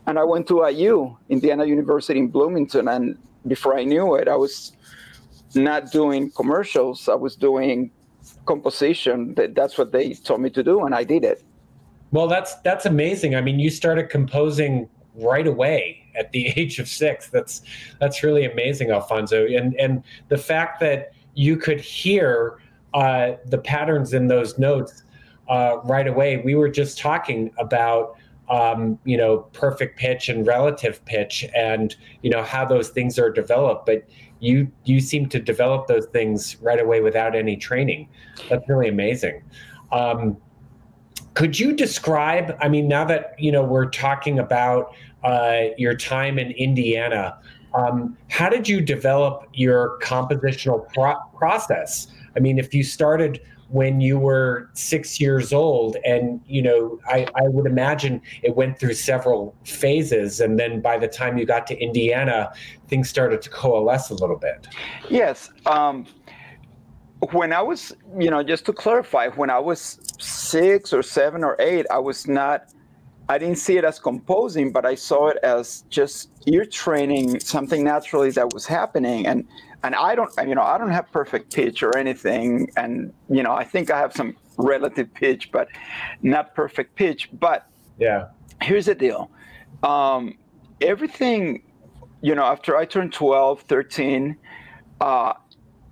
And 0.06 0.18
I 0.18 0.24
went 0.24 0.46
to 0.48 0.66
IU, 0.66 1.16
Indiana 1.28 1.64
University 1.64 2.18
in 2.18 2.28
Bloomington, 2.28 2.88
and 2.88 3.16
before 3.46 3.78
I 3.78 3.84
knew 3.84 4.14
it, 4.16 4.28
I 4.28 4.36
was 4.36 4.72
not 5.54 5.92
doing 5.92 6.30
commercials. 6.30 7.08
I 7.08 7.14
was 7.14 7.36
doing 7.36 7.90
composition. 8.44 9.34
That's 9.36 9.78
what 9.78 9.92
they 9.92 10.14
told 10.14 10.40
me 10.42 10.50
to 10.50 10.62
do, 10.62 10.84
and 10.84 10.94
I 10.94 11.04
did 11.04 11.24
it. 11.24 11.42
Well, 12.12 12.28
that's 12.28 12.56
that's 12.56 12.84
amazing. 12.84 13.34
I 13.34 13.40
mean, 13.40 13.58
you 13.58 13.70
started 13.70 14.10
composing 14.10 14.88
right 15.20 15.46
away 15.46 16.06
at 16.14 16.32
the 16.32 16.48
age 16.56 16.78
of 16.78 16.88
six. 16.88 17.28
That's 17.28 17.62
that's 18.00 18.22
really 18.22 18.44
amazing, 18.44 18.90
Alfonso. 18.90 19.46
And 19.46 19.74
and 19.74 20.02
the 20.28 20.38
fact 20.38 20.80
that 20.80 21.12
you 21.34 21.56
could 21.56 21.80
hear 21.80 22.58
uh, 22.94 23.32
the 23.46 23.58
patterns 23.58 24.14
in 24.14 24.26
those 24.26 24.58
notes 24.58 25.04
uh, 25.48 25.78
right 25.84 26.06
away. 26.06 26.38
We 26.38 26.54
were 26.54 26.68
just 26.68 26.98
talking 26.98 27.50
about 27.58 28.16
um, 28.48 28.98
you 29.04 29.16
know 29.16 29.38
perfect 29.52 29.98
pitch 29.98 30.28
and 30.28 30.46
relative 30.46 31.04
pitch, 31.04 31.46
and 31.54 31.94
you 32.22 32.30
know 32.30 32.42
how 32.42 32.64
those 32.64 32.88
things 32.88 33.18
are 33.18 33.30
developed. 33.30 33.86
But 33.86 34.08
you 34.40 34.70
you 34.84 35.00
seem 35.00 35.28
to 35.28 35.40
develop 35.40 35.86
those 35.86 36.06
things 36.06 36.56
right 36.62 36.80
away 36.80 37.00
without 37.00 37.34
any 37.34 37.56
training. 37.56 38.08
That's 38.48 38.68
really 38.68 38.88
amazing. 38.88 39.42
Um, 39.92 40.36
could 41.34 41.58
you 41.58 41.72
describe 41.72 42.56
i 42.60 42.68
mean 42.68 42.88
now 42.88 43.04
that 43.04 43.36
you 43.38 43.52
know 43.52 43.62
we're 43.62 43.88
talking 43.88 44.40
about 44.40 44.92
uh, 45.24 45.64
your 45.76 45.94
time 45.94 46.38
in 46.38 46.50
indiana 46.52 47.38
um, 47.74 48.16
how 48.28 48.48
did 48.48 48.68
you 48.68 48.80
develop 48.80 49.48
your 49.52 49.98
compositional 50.00 50.92
pro- 50.92 51.20
process? 51.36 52.08
I 52.36 52.40
mean, 52.40 52.58
if 52.58 52.74
you 52.74 52.82
started 52.82 53.40
when 53.68 54.00
you 54.00 54.18
were 54.18 54.68
six 54.72 55.20
years 55.20 55.52
old 55.52 55.96
and 56.04 56.40
you 56.44 56.60
know 56.60 56.98
I, 57.06 57.24
I 57.36 57.42
would 57.42 57.66
imagine 57.66 58.20
it 58.42 58.56
went 58.56 58.80
through 58.80 58.94
several 58.94 59.54
phases 59.64 60.40
and 60.40 60.58
then 60.58 60.80
by 60.80 60.98
the 60.98 61.06
time 61.06 61.38
you 61.38 61.46
got 61.46 61.68
to 61.68 61.78
indiana 61.78 62.52
things 62.88 63.08
started 63.08 63.40
to 63.42 63.50
coalesce 63.50 64.10
a 64.10 64.14
little 64.14 64.36
bit. 64.36 64.66
Yes 65.08 65.50
um, 65.66 66.04
when 67.30 67.52
i 67.52 67.62
was 67.62 67.92
you 68.18 68.28
know 68.28 68.42
just 68.42 68.64
to 68.64 68.72
clarify 68.72 69.28
when 69.28 69.50
i 69.50 69.58
was 69.58 70.00
six 70.18 70.92
or 70.92 71.02
seven 71.02 71.44
or 71.44 71.54
eight 71.60 71.86
i 71.92 71.98
was 71.98 72.26
not 72.26 72.72
i 73.30 73.38
didn't 73.38 73.60
see 73.66 73.76
it 73.80 73.84
as 73.84 73.98
composing 73.98 74.70
but 74.70 74.84
i 74.84 74.94
saw 74.94 75.28
it 75.28 75.38
as 75.42 75.84
just 75.88 76.30
ear 76.46 76.64
training 76.64 77.40
something 77.40 77.82
naturally 77.84 78.30
that 78.30 78.52
was 78.52 78.66
happening 78.66 79.26
and 79.26 79.46
and 79.82 79.94
I 79.94 80.14
don't, 80.14 80.30
you 80.46 80.54
know, 80.54 80.62
I 80.62 80.76
don't 80.78 80.90
have 80.90 81.10
perfect 81.10 81.54
pitch 81.54 81.82
or 81.82 81.96
anything, 81.96 82.70
and 82.76 83.12
you 83.28 83.42
know, 83.42 83.52
I 83.52 83.64
think 83.64 83.90
I 83.90 83.98
have 83.98 84.12
some 84.12 84.36
relative 84.58 85.12
pitch, 85.14 85.50
but 85.52 85.68
not 86.22 86.54
perfect 86.54 86.96
pitch. 86.96 87.30
But 87.32 87.66
yeah, 87.98 88.26
here's 88.60 88.86
the 88.86 88.94
deal: 88.94 89.30
um, 89.82 90.36
everything, 90.80 91.62
you 92.20 92.34
know, 92.34 92.44
after 92.44 92.76
I 92.76 92.84
turned 92.84 93.12
12, 93.12 93.62
13, 93.62 94.36
uh, 95.00 95.32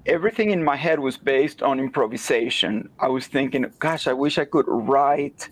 everything 0.04 0.50
in 0.50 0.62
my 0.62 0.76
head 0.76 1.00
was 1.00 1.16
based 1.16 1.62
on 1.62 1.80
improvisation. 1.80 2.90
I 3.00 3.08
was 3.08 3.26
thinking, 3.26 3.64
gosh, 3.78 4.06
I 4.06 4.12
wish 4.12 4.38
I 4.38 4.44
could 4.44 4.66
write 4.68 5.48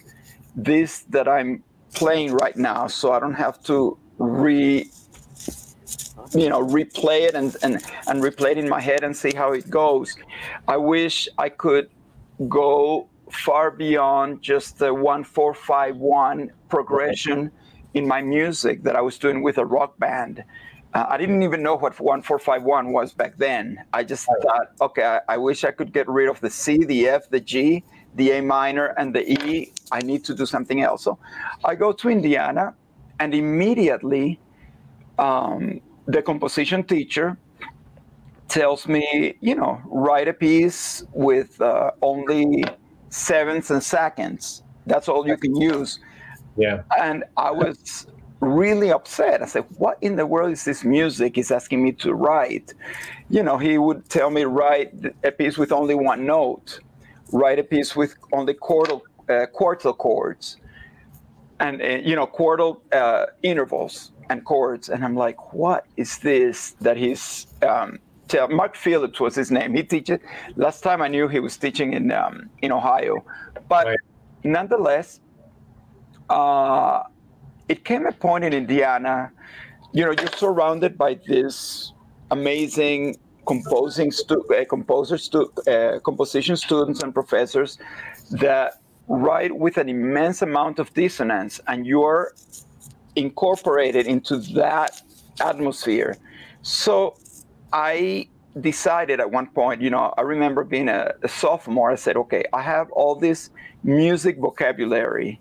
this 0.55 1.01
that 1.11 1.29
I'm 1.29 1.63
playing 1.95 2.33
right 2.33 2.57
now, 2.57 2.87
so 2.87 3.13
I 3.13 3.21
don't 3.21 3.35
have 3.35 3.63
to 3.65 3.99
re 4.19 4.91
you 6.35 6.49
know 6.49 6.65
replay 6.67 7.23
it 7.23 7.35
and, 7.35 7.57
and 7.63 7.75
and 8.09 8.23
replay 8.23 8.53
it 8.53 8.59
in 8.59 8.69
my 8.69 8.81
head 8.81 9.05
and 9.05 9.17
see 9.17 9.33
how 9.35 9.53
it 9.53 9.69
goes. 9.71 10.17
I 10.67 10.77
wish 10.77 11.29
i 11.39 11.49
could 11.49 11.89
go 12.49 13.09
far 13.31 13.71
beyond 13.71 14.43
just 14.43 14.79
the 14.79 14.93
one 14.93 15.25
four 15.25 15.55
five 15.55 15.97
one 15.97 16.51
progression 16.69 17.51
in 17.95 18.07
my 18.07 18.21
music 18.21 18.83
that 18.83 18.95
i 18.97 19.01
was 19.01 19.19
doing 19.19 19.43
with 19.43 19.59
a 19.59 19.65
rock 19.65 19.99
band. 19.99 20.45
Uh, 20.95 21.07
i 21.09 21.17
didn't 21.17 21.43
even 21.43 21.63
know 21.63 21.77
what 21.77 21.99
one 22.01 22.23
four 22.23 22.39
five 22.39 22.63
one 22.63 22.93
was 22.93 23.13
back 23.13 23.37
then. 23.37 23.79
I 23.93 24.03
just 24.05 24.27
thought 24.43 24.69
okay 24.81 25.05
I, 25.05 25.35
I 25.35 25.37
wish 25.37 25.65
i 25.65 25.71
could 25.71 25.93
get 25.93 26.09
rid 26.09 26.29
of 26.29 26.41
the 26.41 26.51
c 26.51 26.85
the 26.85 27.09
f 27.09 27.31
the 27.31 27.41
g 27.41 27.85
the 28.17 28.33
a 28.33 28.43
minor 28.43 28.87
and 28.99 29.15
the 29.15 29.23
e 29.31 29.73
i 29.93 30.01
need 30.01 30.25
to 30.25 30.35
do 30.35 30.45
something 30.47 30.83
else 30.83 31.05
so 31.05 31.19
i 31.65 31.75
go 31.75 31.93
to 31.93 32.09
indiana 32.09 32.75
and 33.21 33.35
immediately 33.35 34.39
um, 35.19 35.81
the 36.07 36.23
composition 36.23 36.85
teacher 36.85 37.39
tells 38.49 38.87
me, 38.87 39.35
you 39.41 39.55
know, 39.55 39.81
write 39.87 40.29
a 40.29 40.33
piece 40.33 41.05
with 41.13 41.61
uh, 41.61 41.91
only 42.03 42.65
sevenths 43.09 43.71
and 43.71 43.83
seconds. 43.83 44.63
That's 44.87 45.09
all 45.09 45.27
you 45.27 45.37
can 45.37 45.57
use. 45.57 45.99
Yeah. 46.57 46.83
And 46.99 47.25
I 47.37 47.51
was 47.51 48.07
really 48.41 48.93
upset. 48.93 49.43
I 49.43 49.47
said, 49.47 49.65
What 49.79 49.99
in 50.01 50.17
the 50.17 50.27
world 50.27 50.53
is 50.53 50.65
this 50.65 50.85
music 50.85 51.37
he's 51.37 51.51
asking 51.51 51.83
me 51.83 51.93
to 51.93 52.15
write? 52.15 52.73
You 53.29 53.43
know, 53.43 53.59
he 53.59 53.79
would 53.79 54.09
tell 54.09 54.31
me, 54.31 54.45
write 54.45 54.93
a 55.25 55.33
piece 55.33 55.59
with 55.59 55.73
only 55.73 55.95
one 55.95 56.25
note, 56.25 56.79
write 57.33 57.59
a 57.59 57.65
piece 57.65 57.95
with 57.97 58.17
only 58.33 58.55
quartal, 58.55 59.03
uh, 59.29 59.47
quartal 59.59 59.97
chords, 59.97 60.57
and, 61.61 61.81
uh, 61.81 61.87
you 61.87 62.17
know, 62.17 62.27
quartal 62.27 62.81
uh, 62.93 63.27
intervals 63.43 64.13
and 64.31 64.45
chords. 64.45 64.89
And 64.89 65.05
I'm 65.05 65.15
like, 65.15 65.53
what 65.53 65.87
is 65.97 66.19
this 66.19 66.73
that 66.81 66.97
he's 66.97 67.47
um, 67.63 67.99
tell 68.29 68.49
Mark 68.49 68.77
Phillips 68.77 69.21
was 69.21 69.35
his 69.35 69.51
name. 69.51 69.75
He 69.75 69.83
teaches. 69.83 70.19
Last 70.57 70.81
time 70.83 71.03
I 71.03 71.09
knew 71.09 71.29
he 71.29 71.41
was 71.41 71.57
teaching 71.57 71.93
in 71.93 72.13
um, 72.13 72.51
in 72.63 72.73
Ohio, 72.73 73.25
but 73.69 73.87
right. 73.87 73.99
nonetheless, 74.45 75.21
uh, 76.29 77.05
it 77.69 77.85
came 77.85 78.07
a 78.07 78.13
point 78.13 78.45
in 78.45 78.53
Indiana. 78.53 79.31
You 79.93 80.05
know, 80.05 80.11
you're 80.11 80.37
surrounded 80.37 80.99
by 80.99 81.19
this 81.27 81.93
amazing 82.31 83.17
composing 83.47 84.11
stu- 84.11 84.45
uh, 84.51 84.65
composer 84.65 85.19
stu- 85.19 85.53
uh, 85.69 85.99
composition 86.01 86.57
students 86.57 87.03
and 87.03 87.15
professors 87.15 87.79
that 88.31 88.81
write 89.09 89.57
with 89.57 89.77
an 89.79 89.89
immense 89.89 90.43
amount 90.43 90.79
of 90.79 90.93
dissonance, 90.95 91.61
and 91.69 91.87
you're 91.87 92.33
incorporated 93.15 94.07
into 94.07 94.39
that 94.39 95.01
atmosphere. 95.41 96.17
So 96.63 97.17
I 97.73 98.29
decided 98.61 99.21
at 99.21 99.31
one 99.31 99.47
point, 99.49 99.81
you 99.81 99.91
know, 99.91 100.13
I 100.17 100.23
remember 100.23 100.65
being 100.65 100.89
a, 100.89 101.13
a, 101.23 101.29
sophomore, 101.29 101.91
I 101.91 101.95
said, 101.95 102.17
okay, 102.17 102.45
I 102.53 102.63
have 102.63 102.91
all 102.91 103.15
this 103.15 103.51
music 103.85 104.39
vocabulary 104.39 105.41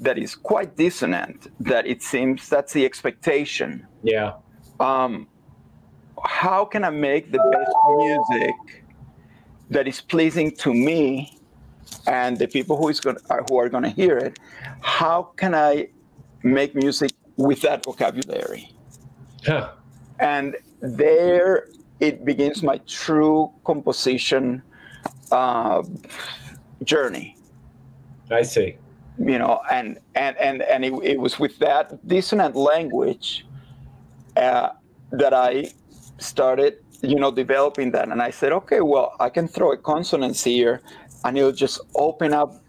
that 0.00 0.18
is 0.18 0.34
quite 0.34 0.76
dissonant, 0.76 1.50
that 1.60 1.86
it 1.86 2.02
seems 2.02 2.48
that's 2.48 2.72
the 2.72 2.84
expectation. 2.84 3.86
Yeah. 4.02 4.34
Um, 4.78 5.26
how 6.26 6.64
can 6.64 6.84
I 6.84 6.90
make 6.90 7.32
the 7.32 7.38
best 7.52 7.76
music 7.96 8.84
that 9.70 9.88
is 9.88 10.00
pleasing 10.00 10.50
to 10.56 10.72
me 10.72 11.38
and 12.06 12.38
the 12.38 12.48
people 12.48 12.76
who 12.76 12.88
is 12.88 13.00
going 13.00 13.16
who 13.48 13.56
are 13.58 13.68
going 13.68 13.84
to 13.84 13.90
hear 13.90 14.16
it? 14.18 14.38
How 14.80 15.22
can 15.36 15.54
I 15.54 15.88
make 16.46 16.74
music 16.74 17.12
with 17.36 17.60
that 17.62 17.84
vocabulary. 17.84 18.72
Huh. 19.44 19.72
And 20.18 20.56
there 20.80 21.68
it 22.00 22.24
begins 22.24 22.62
my 22.62 22.78
true 22.86 23.50
composition 23.64 24.62
uh, 25.32 25.82
journey. 26.84 27.36
I 28.30 28.42
see. 28.42 28.76
You 29.18 29.38
know, 29.38 29.60
and 29.70 29.98
and 30.14 30.36
and 30.36 30.62
and 30.62 30.84
it, 30.84 30.92
it 31.02 31.20
was 31.20 31.38
with 31.38 31.58
that 31.58 32.06
dissonant 32.06 32.54
language 32.54 33.46
uh, 34.36 34.70
that 35.10 35.32
I 35.32 35.72
started, 36.18 36.78
you 37.02 37.16
know, 37.16 37.30
developing 37.30 37.90
that. 37.92 38.08
And 38.08 38.22
I 38.22 38.30
said, 38.30 38.52
okay, 38.52 38.80
well, 38.80 39.14
I 39.20 39.28
can 39.28 39.48
throw 39.48 39.72
a 39.72 39.76
consonance 39.76 40.42
here, 40.44 40.80
and 41.24 41.36
it'll 41.36 41.52
just 41.52 41.80
open 41.94 42.32
up. 42.32 42.62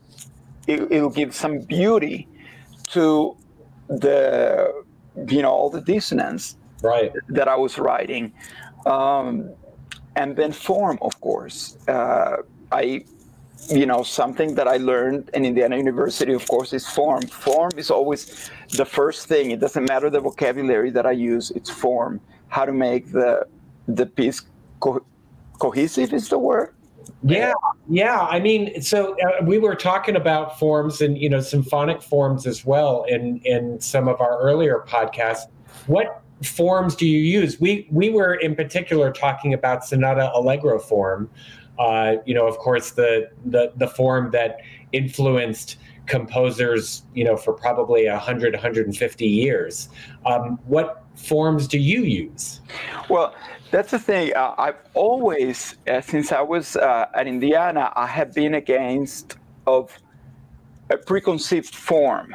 It, 0.67 0.91
it'll 0.91 1.09
give 1.09 1.33
some 1.33 1.59
beauty 1.59 2.27
to 2.89 3.37
the 3.87 4.83
you 5.29 5.41
know 5.41 5.51
all 5.51 5.69
the 5.69 5.81
dissonance 5.81 6.57
right 6.81 7.11
that 7.29 7.47
I 7.47 7.55
was 7.55 7.77
writing, 7.77 8.33
um, 8.85 9.49
and 10.15 10.35
then 10.35 10.51
form, 10.51 10.99
of 11.01 11.19
course. 11.21 11.77
Uh, 11.87 12.37
I 12.71 13.05
you 13.69 13.85
know 13.85 14.03
something 14.03 14.55
that 14.55 14.67
I 14.67 14.77
learned 14.77 15.29
in 15.33 15.45
Indiana 15.45 15.77
University, 15.77 16.33
of 16.33 16.47
course, 16.47 16.73
is 16.73 16.87
form. 16.87 17.23
Form 17.23 17.71
is 17.77 17.89
always 17.89 18.49
the 18.71 18.85
first 18.85 19.27
thing. 19.27 19.51
It 19.51 19.59
doesn't 19.59 19.87
matter 19.87 20.09
the 20.09 20.19
vocabulary 20.19 20.91
that 20.91 21.05
I 21.05 21.11
use; 21.11 21.51
it's 21.51 21.69
form. 21.69 22.19
How 22.49 22.65
to 22.65 22.71
make 22.71 23.11
the 23.11 23.45
the 23.87 24.05
piece 24.05 24.41
co- 24.79 25.05
cohesive 25.59 26.13
is 26.13 26.29
the 26.29 26.39
word. 26.39 26.73
Yeah, 27.23 27.53
yeah. 27.89 28.21
I 28.21 28.39
mean, 28.39 28.81
so 28.81 29.15
uh, 29.19 29.43
we 29.43 29.57
were 29.57 29.75
talking 29.75 30.15
about 30.15 30.59
forms 30.59 31.01
and 31.01 31.17
you 31.17 31.29
know 31.29 31.39
symphonic 31.39 32.01
forms 32.01 32.45
as 32.45 32.65
well 32.65 33.03
in 33.05 33.39
in 33.43 33.79
some 33.79 34.07
of 34.07 34.21
our 34.21 34.39
earlier 34.39 34.83
podcasts. 34.87 35.47
What 35.87 36.21
forms 36.43 36.95
do 36.95 37.07
you 37.07 37.19
use? 37.19 37.59
We 37.59 37.87
we 37.91 38.09
were 38.09 38.35
in 38.35 38.55
particular 38.55 39.11
talking 39.11 39.53
about 39.53 39.85
sonata 39.85 40.31
allegro 40.33 40.79
form. 40.79 41.29
Uh, 41.79 42.15
you 42.25 42.33
know, 42.33 42.47
of 42.47 42.57
course, 42.57 42.91
the 42.91 43.29
the 43.45 43.71
the 43.75 43.87
form 43.87 44.31
that 44.31 44.59
influenced 44.91 45.77
composers, 46.07 47.03
you 47.13 47.23
know, 47.23 47.37
for 47.37 47.53
probably 47.53 48.07
100, 48.07 48.53
150 48.53 49.25
years. 49.25 49.89
Um, 50.25 50.59
what 50.65 51.03
forms 51.15 51.67
do 51.67 51.77
you 51.77 52.03
use? 52.03 52.61
Well, 53.09 53.35
that's 53.71 53.91
the 53.91 53.99
thing. 53.99 54.33
Uh, 54.35 54.55
I've 54.57 54.77
always, 54.93 55.75
uh, 55.87 56.01
since 56.01 56.31
I 56.31 56.41
was 56.41 56.75
uh, 56.77 57.07
at 57.13 57.27
Indiana, 57.27 57.91
I 57.95 58.07
have 58.07 58.33
been 58.33 58.55
against 58.55 59.37
of 59.65 59.97
a 60.89 60.97
preconceived 60.97 61.75
form. 61.75 62.33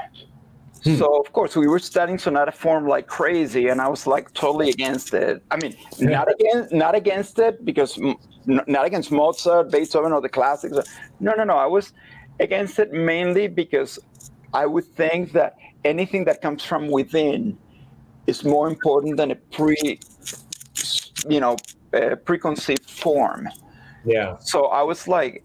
Hmm. 0.84 0.96
So 0.96 1.18
of 1.20 1.32
course 1.32 1.56
we 1.56 1.68
were 1.68 1.78
studying 1.78 2.18
sonata 2.18 2.52
form 2.52 2.86
like 2.86 3.06
crazy, 3.06 3.68
and 3.68 3.80
I 3.80 3.88
was 3.88 4.06
like 4.06 4.32
totally 4.34 4.68
against 4.68 5.14
it. 5.14 5.42
I 5.50 5.56
mean, 5.56 5.74
not 6.00 6.28
against 6.30 6.72
not 6.72 6.94
against 6.94 7.38
it 7.38 7.64
because 7.64 7.98
not 8.46 8.84
against 8.84 9.12
Mozart, 9.12 9.70
Beethoven, 9.70 10.12
or 10.12 10.20
the 10.20 10.28
classics. 10.28 10.76
No, 11.20 11.32
no, 11.34 11.44
no. 11.44 11.56
I 11.56 11.66
was 11.66 11.92
against 12.42 12.78
it 12.78 12.92
mainly 12.92 13.46
because 13.48 13.98
I 14.52 14.66
would 14.66 14.84
think 14.84 15.32
that 15.32 15.56
anything 15.84 16.24
that 16.24 16.42
comes 16.42 16.62
from 16.64 16.90
within 16.90 17.56
is 18.26 18.44
more 18.44 18.68
important 18.68 19.16
than 19.16 19.30
a 19.30 19.36
pre 19.36 19.98
you 21.28 21.40
know 21.40 21.56
preconceived 22.24 22.88
form. 22.88 23.48
Yeah. 24.04 24.36
So 24.40 24.66
i 24.66 24.82
was 24.82 25.06
like 25.06 25.44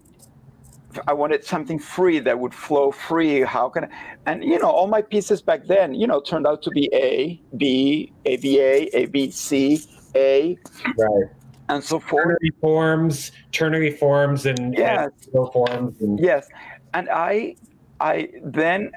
i 1.06 1.12
wanted 1.12 1.44
something 1.44 1.78
free 1.78 2.18
that 2.18 2.38
would 2.38 2.54
flow 2.54 2.90
free. 2.90 3.42
How 3.42 3.68
can 3.68 3.84
I? 3.84 3.88
and 4.26 4.42
you 4.42 4.58
know 4.58 4.70
all 4.70 4.88
my 4.88 5.02
pieces 5.02 5.40
back 5.42 5.66
then 5.66 5.94
you 5.94 6.06
know 6.06 6.20
turned 6.20 6.46
out 6.46 6.62
to 6.62 6.70
be 6.70 6.88
a 6.92 7.40
b 7.56 8.12
a 8.24 8.36
b 8.38 8.60
a 8.60 8.88
a 8.94 9.06
b 9.06 9.30
c 9.30 9.80
a. 10.14 10.58
Right 10.96 11.37
and 11.68 11.82
so 11.82 12.00
forth. 12.00 12.24
Ternary 12.24 12.50
forms, 12.60 13.32
ternary 13.52 13.90
forms, 13.90 14.46
and 14.46 14.74
Yes. 14.76 15.10
and 15.34 15.52
forms. 15.52 16.00
And, 16.00 16.18
Yes, 16.18 16.46
and 16.94 17.08
I, 17.10 17.56
I 18.00 18.28
then, 18.42 18.92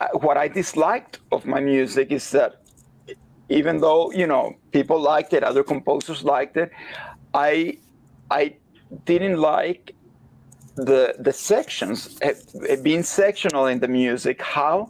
uh, 0.00 0.08
what 0.20 0.36
I 0.36 0.48
disliked 0.48 1.20
of 1.32 1.46
my 1.46 1.60
music 1.60 2.10
is 2.12 2.30
that 2.30 2.54
even 3.48 3.80
though 3.80 4.12
you 4.12 4.26
know 4.26 4.54
people 4.72 5.00
liked 5.00 5.32
it, 5.32 5.42
other 5.42 5.64
composers 5.64 6.24
liked 6.24 6.56
it, 6.56 6.70
I, 7.34 7.78
I 8.30 8.56
didn't 9.04 9.38
like 9.40 9.94
the 10.76 11.14
the 11.18 11.32
sections 11.32 12.16
eh, 12.22 12.34
being 12.82 13.02
sectional 13.02 13.66
in 13.66 13.80
the 13.80 13.88
music. 13.88 14.40
How 14.40 14.88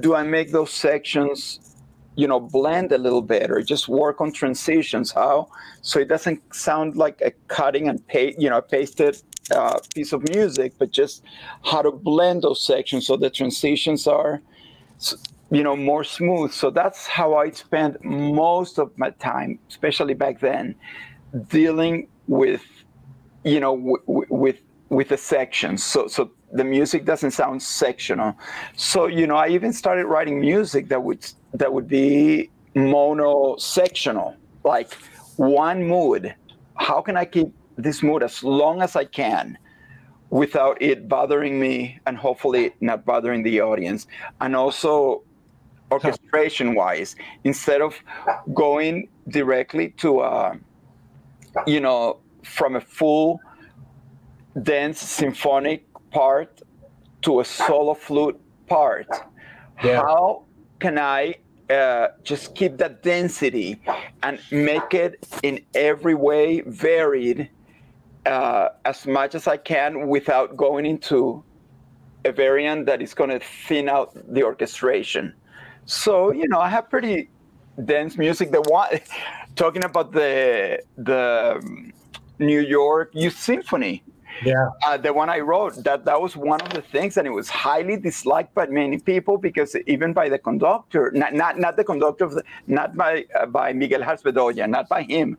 do 0.00 0.14
I 0.14 0.22
make 0.22 0.50
those 0.52 0.72
sections? 0.72 1.69
You 2.20 2.26
know 2.28 2.40
blend 2.40 2.92
a 2.92 2.98
little 2.98 3.22
better 3.22 3.62
just 3.62 3.88
work 3.88 4.20
on 4.20 4.32
transitions 4.32 5.12
how 5.12 5.48
so 5.82 5.94
it 6.04 6.08
doesn't 6.08 6.40
sound 6.54 6.96
like 7.04 7.18
a 7.22 7.32
cutting 7.48 7.88
and 7.88 7.98
paste 8.08 8.36
you 8.42 8.50
know 8.50 8.60
pasted 8.60 9.14
uh, 9.58 9.78
piece 9.94 10.12
of 10.12 10.20
music 10.36 10.72
but 10.78 10.90
just 10.90 11.22
how 11.70 11.80
to 11.82 11.92
blend 11.92 12.42
those 12.42 12.62
sections 12.72 13.06
so 13.06 13.16
the 13.16 13.30
transitions 13.30 14.06
are 14.06 14.42
you 15.50 15.62
know 15.64 15.76
more 15.76 16.04
smooth. 16.04 16.52
So 16.52 16.70
that's 16.70 17.06
how 17.06 17.36
i 17.36 17.50
spend 17.50 17.98
most 18.04 18.78
of 18.78 18.88
my 18.98 19.10
time 19.10 19.58
especially 19.68 20.14
back 20.14 20.40
then 20.40 20.74
dealing 21.48 22.08
with 22.28 22.64
you 23.44 23.60
know 23.60 23.76
w- 23.76 24.02
w- 24.06 24.26
with 24.30 24.58
with 24.90 25.08
the 25.08 25.16
sections. 25.16 25.84
So 25.84 26.08
so 26.08 26.30
the 26.52 26.64
music 26.64 27.04
doesn't 27.04 27.30
sound 27.30 27.62
sectional. 27.62 28.34
So 28.76 29.06
you 29.06 29.26
know 29.26 29.36
i 29.36 29.48
even 29.48 29.72
started 29.72 30.06
writing 30.06 30.40
music 30.40 30.88
that 30.88 31.02
would 31.02 31.26
that 31.54 31.72
would 31.72 31.88
be 31.88 32.50
mono 32.74 33.56
sectional 33.56 34.36
like 34.64 34.92
one 35.36 35.84
mood. 35.84 36.34
How 36.76 37.00
can 37.00 37.16
i 37.16 37.24
keep 37.24 37.52
this 37.76 38.02
mood 38.02 38.22
as 38.22 38.42
long 38.44 38.82
as 38.82 38.96
i 38.96 39.04
can 39.04 39.56
without 40.30 40.80
it 40.80 41.08
bothering 41.08 41.58
me 41.58 41.98
and 42.06 42.16
hopefully 42.16 42.72
not 42.80 43.04
bothering 43.04 43.42
the 43.42 43.60
audience? 43.60 44.06
And 44.40 44.54
also 44.56 45.22
orchestration 45.90 46.74
wise 46.74 47.16
instead 47.44 47.80
of 47.80 47.96
going 48.54 49.08
directly 49.28 49.90
to 49.90 50.20
a 50.20 50.56
you 51.66 51.80
know 51.80 52.18
from 52.42 52.76
a 52.76 52.80
full 52.80 53.40
dense 54.62 55.00
symphonic 55.00 55.84
part 56.10 56.60
to 57.22 57.40
a 57.40 57.44
solo 57.44 57.94
flute 57.94 58.40
part. 58.66 59.08
Yeah. 59.82 60.02
how 60.02 60.44
can 60.78 60.98
i 60.98 61.34
uh, 61.70 62.08
just 62.22 62.54
keep 62.54 62.76
that 62.76 63.02
density 63.02 63.80
and 64.22 64.38
make 64.50 64.92
it 64.92 65.26
in 65.42 65.64
every 65.74 66.14
way 66.14 66.60
varied 66.62 67.48
uh, 68.26 68.68
as 68.84 69.06
much 69.06 69.34
as 69.34 69.46
i 69.46 69.56
can 69.56 70.08
without 70.08 70.56
going 70.56 70.84
into 70.84 71.42
a 72.26 72.32
variant 72.32 72.84
that 72.84 73.00
is 73.00 73.14
going 73.14 73.30
to 73.30 73.40
thin 73.40 73.88
out 73.88 74.10
the 74.34 74.42
orchestration? 74.42 75.32
So 75.86 76.32
you 76.32 76.46
know 76.48 76.60
i 76.60 76.68
have 76.68 76.90
pretty 76.90 77.30
dense 77.84 78.18
music. 78.18 78.50
The 78.50 78.62
one 78.62 79.00
talking 79.56 79.84
about 79.84 80.12
the 80.12 80.82
the 80.98 81.58
um, 81.62 81.92
new 82.38 82.60
york 82.60 83.10
youth 83.12 83.38
symphony 83.38 84.02
yeah, 84.44 84.68
uh, 84.86 84.96
the 84.96 85.12
one 85.12 85.28
I 85.28 85.40
wrote, 85.40 85.74
that 85.84 86.04
that 86.04 86.20
was 86.20 86.36
one 86.36 86.60
of 86.60 86.70
the 86.70 86.82
things, 86.82 87.16
and 87.16 87.26
it 87.26 87.30
was 87.30 87.48
highly 87.48 87.96
disliked 87.96 88.54
by 88.54 88.66
many 88.66 88.98
people 88.98 89.38
because 89.38 89.76
even 89.86 90.12
by 90.12 90.28
the 90.28 90.38
conductor, 90.38 91.10
not 91.14 91.34
not, 91.34 91.58
not 91.58 91.76
the 91.76 91.84
conductor, 91.84 92.24
of 92.24 92.32
the, 92.34 92.42
not 92.66 92.96
by 92.96 93.24
uh, 93.38 93.46
by 93.46 93.72
Miguel 93.72 94.02
Harth-Bedoya, 94.02 94.68
not 94.68 94.88
by 94.88 95.02
him, 95.02 95.36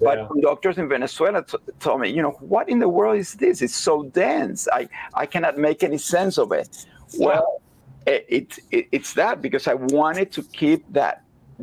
but 0.00 0.18
Yeah. 0.18 0.26
conductors 0.26 0.78
in 0.78 0.88
Venezuela 0.88 1.42
t- 1.44 1.58
told 1.80 2.00
me, 2.00 2.08
you 2.10 2.22
know, 2.22 2.32
what 2.40 2.68
in 2.68 2.78
the 2.78 2.88
world 2.88 3.16
is 3.18 3.34
this? 3.34 3.62
It's 3.62 3.74
so 3.74 4.04
dense. 4.04 4.68
I 4.72 4.88
I 5.14 5.26
cannot 5.26 5.58
make 5.58 5.82
any 5.82 5.98
sense 5.98 6.38
of 6.38 6.52
it. 6.52 6.86
Well, 7.18 7.62
it, 8.06 8.24
it, 8.28 8.58
it 8.70 8.88
it's 8.92 9.14
that 9.14 9.40
because 9.40 9.66
I 9.68 9.74
wanted 9.74 10.30
to 10.32 10.42
keep 10.42 10.84
that 10.92 11.22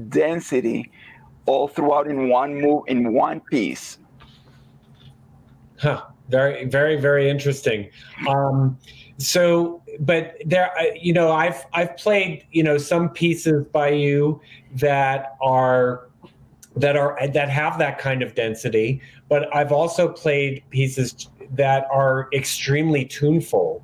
density 0.09 0.91
all 1.45 1.67
throughout 1.67 2.07
in 2.07 2.29
one 2.29 2.55
move 2.55 2.83
in 2.87 3.13
one 3.13 3.39
piece. 3.41 3.97
Huh. 5.79 6.03
Very, 6.31 6.65
very, 6.65 6.95
very 6.95 7.29
interesting. 7.29 7.89
Um, 8.27 8.77
so, 9.17 9.83
but 9.99 10.37
there, 10.45 10.71
you 10.95 11.13
know, 11.13 11.31
I've 11.31 11.65
I've 11.73 11.95
played, 11.97 12.45
you 12.51 12.63
know, 12.63 12.77
some 12.77 13.09
pieces 13.09 13.65
by 13.65 13.89
you 13.89 14.41
that 14.75 15.35
are 15.41 16.07
that 16.75 16.95
are 16.95 17.17
that 17.27 17.49
have 17.49 17.77
that 17.79 17.99
kind 17.99 18.23
of 18.23 18.33
density, 18.33 19.01
but 19.27 19.53
I've 19.55 19.71
also 19.71 20.07
played 20.07 20.63
pieces 20.69 21.29
that 21.51 21.85
are 21.91 22.29
extremely 22.33 23.05
tuneful 23.05 23.83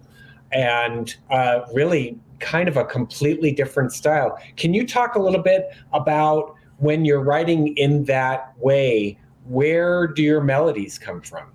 and 0.51 1.15
uh, 1.29 1.59
really 1.73 2.17
kind 2.39 2.69
of 2.69 2.77
a 2.77 2.85
completely 2.85 3.51
different 3.51 3.91
style. 3.91 4.39
Can 4.55 4.73
you 4.73 4.87
talk 4.87 5.15
a 5.15 5.19
little 5.19 5.41
bit 5.41 5.69
about 5.91 6.55
when 6.77 7.03
you're 7.03 7.23
writing 7.23 7.75
in 7.77 8.05
that 8.05 8.57
way? 8.57 9.19
Where 9.45 10.07
do 10.07 10.23
your 10.23 10.41
melodies 10.41 10.97
come 10.97 11.21
from? 11.21 11.47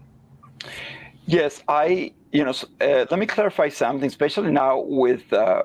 Yes, 1.26 1.62
I, 1.68 2.12
you 2.32 2.44
know, 2.44 2.54
uh, 2.80 3.06
let 3.10 3.18
me 3.18 3.26
clarify 3.26 3.68
something, 3.68 4.06
especially 4.06 4.50
now 4.50 4.80
with 4.80 5.32
uh, 5.32 5.62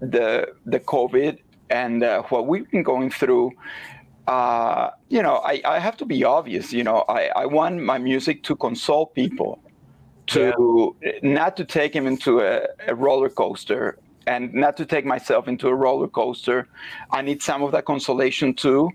the 0.00 0.48
the 0.66 0.80
COVID 0.80 1.38
and 1.70 2.02
uh, 2.02 2.22
what 2.22 2.46
we've 2.46 2.70
been 2.70 2.82
going 2.82 3.10
through. 3.10 3.52
Uh, 4.26 4.90
you 5.08 5.22
know, 5.22 5.36
I, 5.36 5.62
I 5.64 5.78
have 5.78 5.96
to 5.98 6.04
be 6.04 6.24
obvious. 6.24 6.72
You 6.72 6.84
know, 6.84 7.04
I, 7.08 7.30
I 7.34 7.46
want 7.46 7.82
my 7.82 7.98
music 7.98 8.42
to 8.44 8.56
console 8.56 9.06
people, 9.06 9.60
to 10.28 10.94
not 11.22 11.56
to 11.56 11.64
take 11.64 11.94
him 11.94 12.06
into 12.06 12.40
a, 12.40 12.66
a 12.86 12.94
roller 12.94 13.30
coaster, 13.30 13.98
and 14.26 14.52
not 14.52 14.76
to 14.76 14.84
take 14.84 15.06
myself 15.06 15.48
into 15.48 15.68
a 15.68 15.74
roller 15.74 16.08
coaster. 16.08 16.68
I 17.10 17.22
need 17.22 17.40
some 17.42 17.62
of 17.62 17.72
that 17.72 17.86
consolation 17.86 18.52
too 18.54 18.90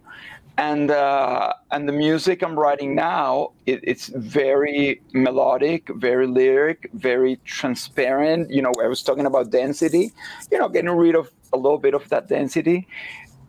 and 0.58 0.92
uh, 0.92 1.54
and 1.72 1.88
the 1.88 1.94
music 1.94 2.44
I'm 2.44 2.58
writing 2.58 2.94
now, 2.94 3.54
it, 3.66 3.80
it's 3.84 4.08
very 4.08 5.02
melodic, 5.14 5.90
very 5.96 6.28
lyric, 6.28 6.90
very 6.94 7.38
transparent. 7.44 8.52
You 8.52 8.62
know, 8.62 8.72
I 8.82 8.88
was 8.88 9.02
talking 9.02 9.26
about 9.26 9.50
density. 9.50 10.12
You 10.52 10.60
know, 10.60 10.70
getting 10.70 10.92
rid 10.92 11.16
of 11.16 11.32
a 11.54 11.58
little 11.58 11.80
bit 11.80 11.94
of 11.96 12.08
that 12.10 12.28
density, 12.28 12.88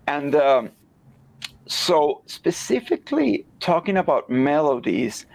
and 0.06 0.34
um, 0.34 0.70
so 1.66 2.22
specifically 2.26 3.46
talking 3.60 3.98
about 3.98 4.30
melodies, 4.30 5.26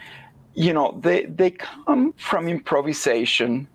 you 0.55 0.73
know, 0.73 0.99
they 1.03 1.25
they 1.25 1.51
come 1.51 2.13
from 2.17 2.47
improvisation. 2.47 3.67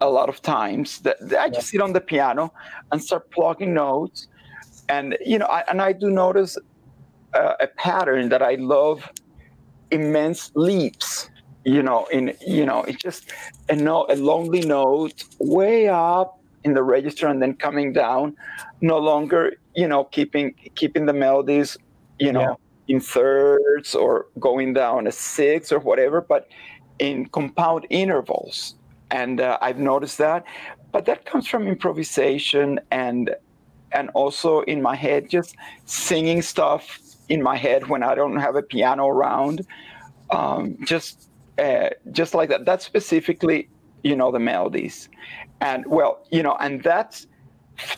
A 0.00 0.08
lot 0.08 0.28
of 0.28 0.40
times, 0.42 1.00
that 1.00 1.16
I 1.36 1.48
just 1.48 1.70
sit 1.70 1.80
on 1.80 1.92
the 1.92 2.00
piano 2.00 2.52
and 2.92 3.02
start 3.02 3.32
plugging 3.32 3.74
notes, 3.74 4.28
and 4.88 5.18
you 5.26 5.40
know, 5.40 5.46
I, 5.46 5.64
and 5.68 5.82
I 5.82 5.92
do 5.92 6.08
notice 6.08 6.56
uh, 7.34 7.54
a 7.60 7.66
pattern 7.66 8.28
that 8.30 8.42
I 8.42 8.54
love 8.54 9.08
immense 9.90 10.50
leaps. 10.54 11.30
You 11.64 11.82
know, 11.82 12.06
in 12.06 12.34
you 12.46 12.64
know, 12.64 12.82
it's 12.84 13.02
just 13.02 13.30
a 13.68 13.76
note, 13.76 14.06
a 14.08 14.16
lonely 14.16 14.60
note 14.60 15.24
way 15.38 15.88
up 15.88 16.40
in 16.64 16.74
the 16.74 16.82
register 16.82 17.26
and 17.26 17.42
then 17.42 17.54
coming 17.54 17.92
down. 17.92 18.36
No 18.80 18.98
longer, 18.98 19.54
you 19.74 19.86
know, 19.86 20.04
keeping 20.04 20.54
keeping 20.76 21.06
the 21.06 21.12
melodies, 21.12 21.76
you 22.18 22.32
know, 22.32 22.58
in 22.86 23.00
thirds 23.00 23.94
or 23.94 24.26
going 24.38 24.72
down 24.72 25.06
a 25.06 25.12
six 25.12 25.70
or 25.70 25.78
whatever, 25.78 26.20
but 26.20 26.48
in 26.98 27.26
compound 27.26 27.86
intervals. 27.90 28.74
And 29.10 29.40
uh, 29.40 29.58
I've 29.60 29.78
noticed 29.78 30.18
that, 30.18 30.44
but 30.92 31.04
that 31.06 31.24
comes 31.24 31.46
from 31.46 31.66
improvisation 31.66 32.80
and 32.90 33.34
and 33.92 34.10
also 34.10 34.60
in 34.62 34.82
my 34.82 34.94
head, 34.94 35.30
just 35.30 35.56
singing 35.86 36.42
stuff 36.42 37.00
in 37.28 37.42
my 37.42 37.56
head 37.56 37.88
when 37.88 38.02
I 38.02 38.14
don't 38.14 38.36
have 38.36 38.56
a 38.56 38.62
piano 38.62 39.06
around. 39.06 39.66
Um, 40.30 40.76
just 40.84 41.30
uh, 41.58 41.90
just 42.12 42.34
like 42.34 42.48
that. 42.50 42.64
That's 42.64 42.84
specifically, 42.84 43.68
you 44.02 44.14
know, 44.14 44.30
the 44.30 44.38
melodies, 44.38 45.08
and 45.60 45.84
well, 45.86 46.26
you 46.30 46.42
know, 46.42 46.56
and 46.60 46.82
that's 46.82 47.26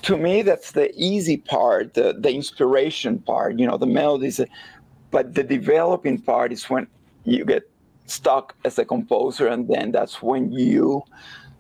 to 0.03 0.17
me 0.17 0.43
that's 0.43 0.73
the 0.73 0.93
easy 0.95 1.37
part, 1.37 1.95
the 1.95 2.15
the 2.19 2.33
inspiration 2.33 3.19
part. 3.19 3.59
You 3.59 3.67
know, 3.67 3.77
the 3.77 3.87
melodies, 3.87 4.41
but 5.11 5.35
the 5.35 5.43
developing 5.43 6.21
part 6.21 6.53
is 6.53 6.71
when 6.71 6.87
you 7.25 7.45
get 7.45 7.69
stuck 8.07 8.55
as 8.65 8.79
a 8.79 8.85
composer, 8.85 9.47
and 9.49 9.69
then 9.69 9.93
that's 9.93 10.23
when 10.23 10.53
you 10.53 11.03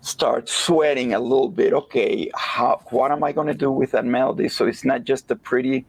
start 0.02 0.48
sweating 0.48 1.12
a 1.14 1.20
little 1.20 1.48
bit. 1.48 1.72
Okay, 1.72 2.30
how 2.34 2.80
what 2.90 3.10
am 3.10 3.22
I 3.24 3.32
going 3.32 3.48
to 3.48 3.54
do 3.54 3.70
with 3.70 3.90
that 3.92 4.04
melody? 4.04 4.48
So 4.48 4.66
it's 4.66 4.84
not 4.84 5.04
just 5.04 5.30
a 5.30 5.36
pretty 5.36 5.84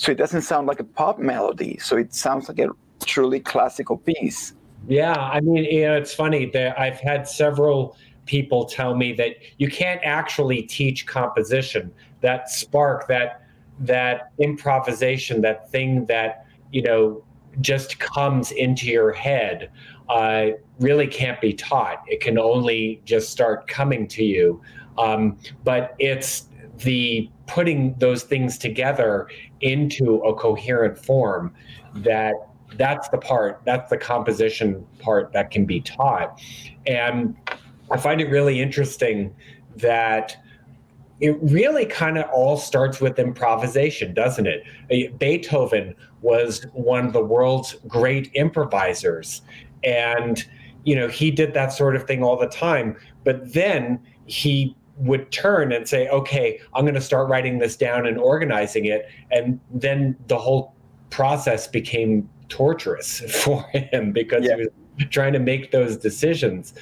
so 0.00 0.10
it 0.10 0.18
doesn't 0.18 0.42
sound 0.42 0.66
like 0.66 0.80
a 0.80 0.84
pop 0.84 1.18
melody 1.18 1.76
so 1.78 1.96
it 1.96 2.14
sounds 2.14 2.48
like 2.48 2.58
a 2.58 2.68
truly 3.04 3.40
classical 3.40 3.98
piece 3.98 4.54
Yeah, 4.88 5.14
I 5.14 5.40
mean, 5.40 5.64
you 5.64 5.82
know, 5.82 5.96
it's 5.96 6.14
funny 6.14 6.46
that 6.46 6.78
I've 6.78 6.98
had 7.00 7.28
several 7.28 7.96
people 8.26 8.64
tell 8.64 8.94
me 8.94 9.12
that 9.14 9.36
you 9.58 9.68
can't 9.68 10.00
actually 10.04 10.62
teach 10.62 11.06
composition. 11.06 11.92
That 12.20 12.50
spark, 12.50 13.08
that 13.08 13.42
that 13.80 14.32
improvisation, 14.38 15.40
that 15.42 15.70
thing 15.70 16.06
that 16.06 16.46
you 16.72 16.82
know 16.82 17.24
just 17.60 17.98
comes 17.98 18.52
into 18.52 18.86
your 18.86 19.12
head 19.12 19.70
uh, 20.08 20.50
really 20.78 21.06
can't 21.06 21.40
be 21.40 21.52
taught. 21.52 22.02
It 22.06 22.20
can 22.20 22.38
only 22.38 23.00
just 23.04 23.30
start 23.30 23.66
coming 23.66 24.06
to 24.08 24.24
you. 24.24 24.62
Um, 24.98 25.38
but 25.64 25.94
it's 25.98 26.46
the 26.78 27.28
putting 27.50 27.94
those 27.98 28.22
things 28.22 28.56
together 28.56 29.28
into 29.60 30.16
a 30.20 30.32
coherent 30.34 30.96
form 30.96 31.52
that 31.96 32.34
that's 32.76 33.08
the 33.08 33.18
part 33.18 33.60
that's 33.64 33.90
the 33.90 33.96
composition 33.96 34.86
part 35.00 35.32
that 35.32 35.50
can 35.50 35.66
be 35.66 35.80
taught. 35.80 36.40
And 36.86 37.36
i 37.90 37.96
find 37.96 38.20
it 38.20 38.30
really 38.30 38.60
interesting 38.60 39.34
that 39.76 40.36
it 41.18 41.36
really 41.42 41.84
kind 41.84 42.16
of 42.16 42.30
all 42.30 42.56
starts 42.56 43.00
with 43.00 43.18
improvisation 43.18 44.14
doesn't 44.14 44.46
it? 44.46 44.62
Uh, 44.92 45.12
beethoven 45.18 45.94
was 46.22 46.64
one 46.72 47.06
of 47.06 47.12
the 47.12 47.24
world's 47.24 47.74
great 47.88 48.30
improvisers 48.34 49.42
and 49.82 50.46
you 50.84 50.94
know 50.94 51.08
he 51.08 51.32
did 51.32 51.52
that 51.54 51.72
sort 51.72 51.96
of 51.96 52.04
thing 52.04 52.22
all 52.22 52.36
the 52.36 52.46
time 52.46 52.96
but 53.24 53.52
then 53.52 53.98
he 54.26 54.76
would 55.00 55.30
turn 55.32 55.72
and 55.72 55.88
say, 55.88 56.08
okay, 56.08 56.60
I'm 56.74 56.84
going 56.84 56.94
to 56.94 57.00
start 57.00 57.28
writing 57.28 57.58
this 57.58 57.76
down 57.76 58.06
and 58.06 58.18
organizing 58.18 58.86
it. 58.86 59.08
And 59.30 59.60
then 59.70 60.16
the 60.28 60.38
whole 60.38 60.74
process 61.10 61.66
became 61.66 62.28
torturous 62.48 63.20
for 63.42 63.62
him 63.72 64.12
because 64.12 64.44
yeah. 64.44 64.56
he 64.56 64.62
was 64.62 65.08
trying 65.10 65.32
to 65.32 65.38
make 65.38 65.70
those 65.70 65.96
decisions 65.96 66.74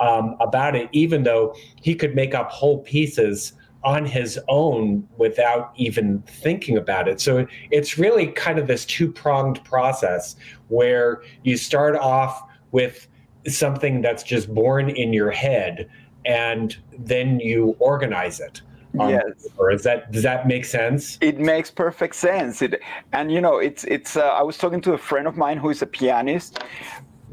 um, 0.00 0.36
about 0.40 0.74
it, 0.74 0.88
even 0.92 1.22
though 1.22 1.54
he 1.82 1.94
could 1.94 2.14
make 2.14 2.34
up 2.34 2.50
whole 2.50 2.78
pieces 2.78 3.52
on 3.84 4.04
his 4.04 4.38
own 4.48 5.06
without 5.16 5.72
even 5.76 6.20
thinking 6.22 6.76
about 6.76 7.06
it. 7.06 7.20
So 7.20 7.46
it's 7.70 7.96
really 7.98 8.28
kind 8.28 8.58
of 8.58 8.66
this 8.66 8.84
two 8.84 9.10
pronged 9.12 9.62
process 9.64 10.34
where 10.68 11.22
you 11.44 11.56
start 11.56 11.94
off 11.94 12.42
with 12.72 13.06
something 13.46 14.02
that's 14.02 14.24
just 14.24 14.52
born 14.52 14.90
in 14.90 15.12
your 15.12 15.30
head 15.30 15.88
and 16.26 16.76
then 16.98 17.40
you 17.40 17.76
organize 17.78 18.40
it. 18.40 18.62
Um, 18.98 19.10
yes. 19.10 19.48
Or 19.58 19.70
is 19.70 19.82
that 19.82 20.10
does 20.12 20.22
that 20.22 20.46
make 20.46 20.64
sense? 20.64 21.18
It 21.20 21.38
makes 21.38 21.70
perfect 21.70 22.14
sense. 22.14 22.62
It, 22.62 22.80
and 23.12 23.30
you 23.30 23.40
know, 23.40 23.58
it's 23.58 23.84
it's. 23.84 24.16
Uh, 24.16 24.22
I 24.22 24.42
was 24.42 24.56
talking 24.58 24.80
to 24.82 24.94
a 24.94 24.98
friend 24.98 25.26
of 25.26 25.36
mine 25.36 25.58
who 25.58 25.70
is 25.70 25.82
a 25.82 25.86
pianist. 25.86 26.64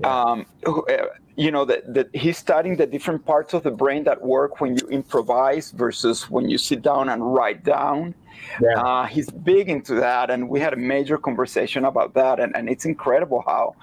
Yeah. 0.01 0.07
Um, 0.07 0.45
who, 0.65 0.85
uh, 0.87 1.05
you 1.35 1.51
know 1.51 1.65
that 1.65 1.93
that 1.93 2.09
he's 2.13 2.37
studying 2.37 2.75
the 2.75 2.85
different 2.85 3.25
parts 3.25 3.53
of 3.53 3.63
the 3.63 3.71
brain 3.71 4.03
that 4.03 4.21
work 4.21 4.61
when 4.61 4.77
you 4.77 4.87
improvise 4.87 5.71
versus 5.71 6.29
when 6.29 6.49
you 6.49 6.57
sit 6.57 6.81
down 6.81 7.09
and 7.09 7.33
write 7.33 7.63
down. 7.63 8.13
Yeah. 8.61 8.81
Uh, 8.81 9.05
he's 9.05 9.29
big 9.29 9.69
into 9.69 9.95
that, 9.95 10.29
and 10.29 10.49
we 10.49 10.59
had 10.59 10.73
a 10.73 10.77
major 10.77 11.17
conversation 11.17 11.85
about 11.85 12.13
that, 12.13 12.39
and, 12.39 12.55
and 12.55 12.69
it's 12.69 12.85
incredible 12.85 13.41
how, 13.45 13.75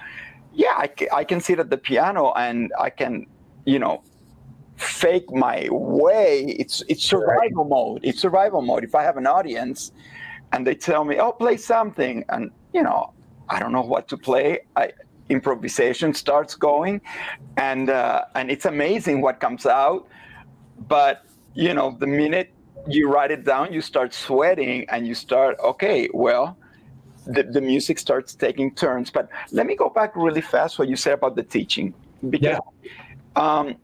yeah, 0.53 0.75
I, 0.77 0.91
I 1.13 1.25
can 1.25 1.41
sit 1.41 1.59
at 1.59 1.71
the 1.71 1.79
piano 1.79 2.33
and 2.37 2.71
I 2.79 2.91
can, 2.91 3.27
you 3.65 3.79
know, 3.79 4.03
fake 4.81 5.31
my 5.33 5.69
way. 5.71 6.57
It's 6.59 6.83
it's 6.89 7.05
survival 7.05 7.65
right. 7.65 7.69
mode. 7.69 8.01
It's 8.03 8.21
survival 8.21 8.63
mode. 8.63 8.85
If 8.85 8.95
I 8.95 9.03
have 9.03 9.17
an 9.17 9.27
audience 9.27 9.93
and 10.53 10.67
they 10.67 10.75
tell 10.75 11.05
me, 11.05 11.19
"Oh, 11.19 11.33
play 11.33 11.57
something," 11.57 12.25
and 12.31 12.51
you 12.73 12.83
know, 12.83 13.13
I 13.49 13.59
don't 13.61 13.73
know 13.73 13.83
what 13.83 14.09
to 14.09 14.17
play, 14.17 14.61
I, 14.77 14.93
improvisation 15.29 16.15
starts 16.15 16.55
going, 16.55 17.01
and 17.57 17.91
uh, 17.91 18.25
and 18.35 18.51
it's 18.51 18.65
amazing 18.65 19.21
what 19.21 19.39
comes 19.41 19.67
out. 19.67 20.09
But 20.89 21.25
you 21.55 21.75
know, 21.75 21.97
the 21.99 22.07
minute 22.07 22.53
you 22.89 23.11
write 23.11 23.31
it 23.31 23.45
down, 23.45 23.73
you 23.73 23.83
start 23.83 24.15
sweating, 24.15 24.89
and 24.89 25.07
you 25.07 25.15
start, 25.15 25.59
okay, 25.61 26.09
well. 26.13 26.57
The, 27.27 27.43
the 27.43 27.61
music 27.61 27.99
starts 27.99 28.35
taking 28.35 28.75
turns. 28.75 29.11
But 29.11 29.29
let 29.53 29.67
me 29.67 29.77
go 29.77 29.91
back 29.91 30.17
really 30.17 30.41
fast 30.41 30.79
what 30.79 30.89
you 30.89 30.97
said 30.97 31.13
about 31.13 31.37
the 31.37 31.43
teaching. 31.43 31.93
Because 32.29 32.59
yeah. 32.59 32.59
um, 33.37 33.77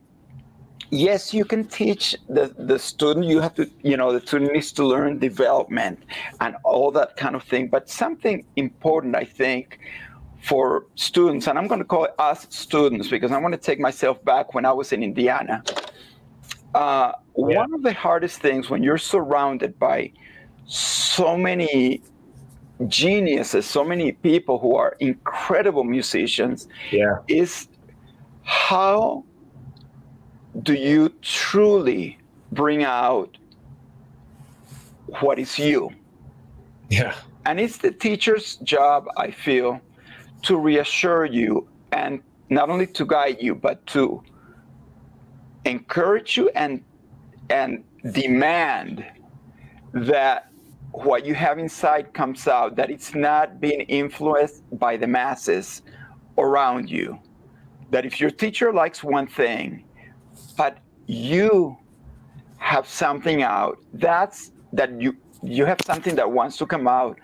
yes 0.91 1.35
you 1.35 1.45
can 1.45 1.65
teach 1.65 2.17
the, 2.29 2.55
the 2.59 2.79
student 2.79 3.27
you 3.27 3.41
have 3.41 3.55
to 3.55 3.69
you 3.83 3.97
know 3.97 4.13
the 4.13 4.25
student 4.25 4.53
needs 4.53 4.73
to 4.73 4.85
learn 4.85 5.19
development 5.19 5.99
and 6.41 6.55
all 6.65 6.91
that 6.91 7.17
kind 7.17 7.35
of 7.35 7.43
thing 7.43 7.67
but 7.69 7.89
something 7.89 8.45
important 8.57 9.15
i 9.17 9.25
think 9.25 9.81
for 10.43 10.87
students 10.95 11.49
and 11.49 11.59
i'm 11.59 11.67
going 11.67 11.81
to 11.81 11.85
call 11.85 12.05
it 12.05 12.15
us 12.19 12.47
students 12.51 13.09
because 13.09 13.33
i 13.33 13.39
want 13.39 13.53
to 13.53 13.59
take 13.59 13.81
myself 13.81 14.23
back 14.25 14.55
when 14.55 14.65
i 14.65 14.73
was 14.73 14.93
in 14.93 15.03
indiana 15.03 15.63
uh, 16.75 17.13
yeah. 17.37 17.57
one 17.57 17.73
of 17.73 17.83
the 17.83 17.93
hardest 17.93 18.41
things 18.41 18.69
when 18.69 18.83
you're 18.83 18.99
surrounded 18.99 19.79
by 19.79 20.13
so 20.67 21.37
many 21.37 22.03
geniuses 22.87 23.65
so 23.65 23.83
many 23.83 24.13
people 24.13 24.59
who 24.59 24.77
are 24.77 24.97
incredible 25.01 25.85
musicians 25.85 26.69
yeah. 26.93 27.17
is 27.29 27.69
how 28.43 29.25
do 30.63 30.75
you 30.75 31.11
truly 31.23 32.19
bring 32.53 32.85
out 32.85 33.37
what 35.21 35.39
is 35.39 35.59
you? 35.59 35.91
Yeah. 36.89 37.15
And 37.45 37.61
it's 37.61 37.79
the 37.79 37.93
teacher's 37.93 38.57
job, 38.57 39.07
I 39.17 39.31
feel, 39.31 39.81
to 40.43 40.57
reassure 40.57 41.25
you 41.25 41.69
and 41.93 42.21
not 42.49 42.71
only 42.71 42.87
to 42.89 43.05
guide 43.05 43.39
you, 43.41 43.55
but 43.55 43.87
to 43.89 44.23
encourage 45.65 46.37
you 46.37 46.49
and 46.51 46.83
and 47.51 47.85
demand 48.13 49.05
that 49.93 50.51
what 50.93 51.25
you 51.25 51.35
have 51.35 51.59
inside 51.59 52.13
comes 52.13 52.49
out, 52.49 52.77
that 52.77 52.91
it's 52.91 53.15
not 53.15 53.61
being 53.61 53.81
influenced 53.83 54.63
by 54.79 54.97
the 54.97 55.07
masses 55.07 55.83
around 56.39 56.91
you. 56.91 57.19
That 57.91 58.05
if 58.05 58.21
your 58.21 58.31
teacher 58.31 58.73
likes 58.73 59.05
one 59.05 59.27
thing, 59.27 59.85
but 60.57 60.79
you 61.07 61.77
have 62.59 62.89
something 62.89 63.43
out. 63.43 63.79
That's 63.95 64.53
that 64.73 65.01
you 65.01 65.17
you 65.43 65.65
have 65.65 65.79
something 65.85 66.15
that 66.17 66.31
wants 66.31 66.57
to 66.59 66.67
come 66.67 66.89
out. 66.89 67.19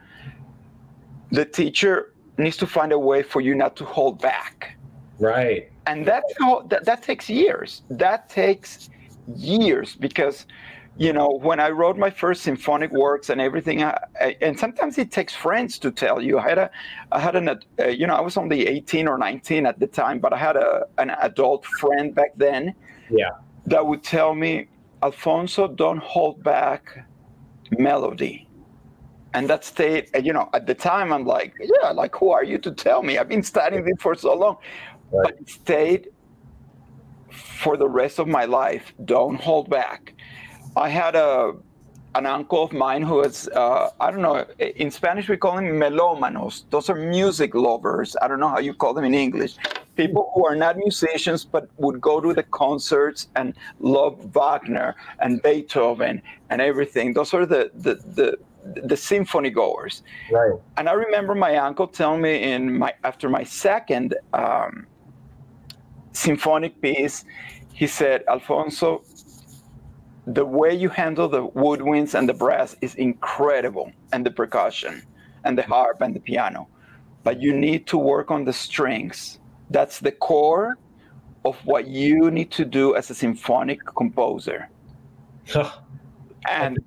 The 1.31 1.44
teacher 1.44 2.12
needs 2.38 2.57
to 2.59 2.66
find 2.66 2.92
a 2.92 2.98
way 2.98 3.22
for 3.22 3.40
you 3.40 3.55
not 3.55 3.77
to 3.77 3.85
hold 3.85 4.20
back. 4.20 4.77
Right. 5.18 5.70
And 5.87 6.07
that's 6.07 6.33
how 6.38 6.62
that, 6.62 6.85
that 6.85 7.03
takes 7.03 7.29
years. 7.29 7.83
That 7.90 8.29
takes 8.29 8.90
years 9.37 9.96
because 9.96 10.46
you 10.98 11.12
know 11.12 11.29
when 11.42 11.59
i 11.59 11.70
wrote 11.70 11.96
my 11.96 12.11
first 12.11 12.42
symphonic 12.42 12.90
works 12.90 13.31
and 13.31 13.40
everything 13.40 13.83
I, 13.83 13.98
I, 14.20 14.37
and 14.42 14.59
sometimes 14.59 14.98
it 14.98 15.11
takes 15.11 15.35
friends 15.35 15.79
to 15.79 15.90
tell 15.90 16.20
you. 16.20 16.38
I 16.38 16.48
had 16.48 16.59
a 16.59 16.70
i 17.12 17.18
had 17.18 17.35
an 17.37 17.48
uh, 17.48 17.87
you 17.87 18.07
know 18.07 18.14
i 18.14 18.20
was 18.20 18.37
only 18.37 18.66
18 18.66 19.09
or 19.09 19.16
19 19.16 19.64
at 19.64 19.79
the 19.79 19.87
time 19.87 20.18
but 20.18 20.33
i 20.33 20.37
had 20.37 20.57
a 20.57 20.87
an 20.98 21.11
adult 21.22 21.64
friend 21.64 22.14
back 22.14 22.33
then 22.37 22.75
yeah. 23.12 23.31
that 23.66 23.87
would 23.87 24.03
tell 24.03 24.35
me 24.35 24.68
alfonso 25.03 25.68
don't 25.68 26.03
hold 26.03 26.42
back 26.42 27.07
melody. 27.79 28.48
And 29.35 29.48
that 29.48 29.64
stayed 29.64 30.09
uh, 30.14 30.18
you 30.18 30.33
know 30.33 30.51
at 30.53 30.66
the 30.66 30.75
time 30.75 31.12
i'm 31.12 31.25
like 31.25 31.55
yeah 31.61 31.90
like 31.90 32.14
who 32.14 32.31
are 32.31 32.44
you 32.44 32.59
to 32.59 32.70
tell 32.72 33.03
me? 33.03 33.18
I've 33.18 33.29
been 33.29 33.42
studying 33.42 33.85
this 33.85 33.94
for 33.98 34.14
so 34.14 34.35
long. 34.35 34.57
Right. 35.11 35.25
but 35.25 35.40
it 35.40 35.48
stayed 35.48 36.09
for 37.31 37.77
the 37.77 37.88
rest 37.88 38.18
of 38.18 38.29
my 38.29 38.44
life 38.44 38.92
don't 39.05 39.40
hold 39.40 39.70
back. 39.70 40.14
I 40.77 40.88
had 40.88 41.14
a 41.14 41.53
an 42.14 42.27
uncle 42.27 42.62
of 42.62 42.72
mine 42.72 43.03
who 43.03 43.20
is 43.22 43.48
uh, 43.48 43.90
i 44.01 44.11
don't 44.11 44.22
know 44.22 44.44
in 44.59 44.90
spanish 44.90 45.29
we 45.29 45.37
call 45.37 45.57
them 45.57 45.64
melómanos 45.64 46.64
those 46.70 46.90
are 46.90 46.96
music 46.96 47.55
lovers 47.55 48.16
i 48.22 48.29
don't 48.29 48.40
know 48.40 48.48
how 48.48 48.59
you 48.59 48.75
call 48.75 48.92
them 48.94 49.05
in 49.05 49.14
english 49.14 49.57
people 49.96 50.31
who 50.35 50.46
are 50.46 50.57
not 50.57 50.77
musicians 50.77 51.44
but 51.44 51.68
would 51.79 52.01
go 52.01 52.20
to 52.20 52.33
the 52.33 52.42
concerts 52.44 53.29
and 53.37 53.55
love 53.81 54.18
Wagner 54.35 54.94
and 55.20 55.42
Beethoven 55.42 56.22
and 56.51 56.61
everything. 56.61 57.12
Those 57.12 57.35
are 57.35 57.46
the 57.46 57.70
the 57.75 57.94
the, 58.14 58.38
the 58.85 58.96
symphony 58.96 59.51
goers. 59.51 60.03
Right. 60.31 60.53
And 60.77 60.88
I 60.88 60.92
remember 60.92 61.35
my 61.35 61.57
uncle 61.57 61.87
telling 61.87 62.22
me 62.22 62.53
in 62.53 62.79
my 62.79 62.94
after 63.05 63.29
my 63.29 63.44
second 63.44 64.14
um, 64.33 64.87
symphonic 66.12 66.81
piece, 66.81 67.25
he 67.72 67.87
said, 67.87 68.22
Alfonso, 68.29 69.03
the 70.26 70.44
way 70.44 70.74
you 70.74 70.88
handle 70.88 71.28
the 71.28 71.46
woodwinds 71.48 72.14
and 72.14 72.28
the 72.28 72.35
brass 72.35 72.76
is 72.80 72.94
incredible, 72.94 73.92
and 74.12 74.24
the 74.24 74.30
percussion, 74.30 75.02
and 75.44 75.58
the 75.58 75.62
harp 75.62 76.00
and 76.00 76.14
the 76.14 76.20
piano. 76.20 76.68
But 77.24 77.40
you 77.40 77.52
need 77.52 77.87
to 77.88 77.98
work 77.98 78.30
on 78.30 78.44
the 78.44 78.52
strings 78.52 79.38
that's 79.70 80.00
the 80.00 80.12
core 80.12 80.78
of 81.44 81.56
what 81.64 81.88
you 81.88 82.30
need 82.30 82.50
to 82.52 82.64
do 82.64 82.94
as 82.94 83.11
a 83.11 83.14
symphonic 83.14 83.80
composer. 83.96 84.68
And, 86.48 86.78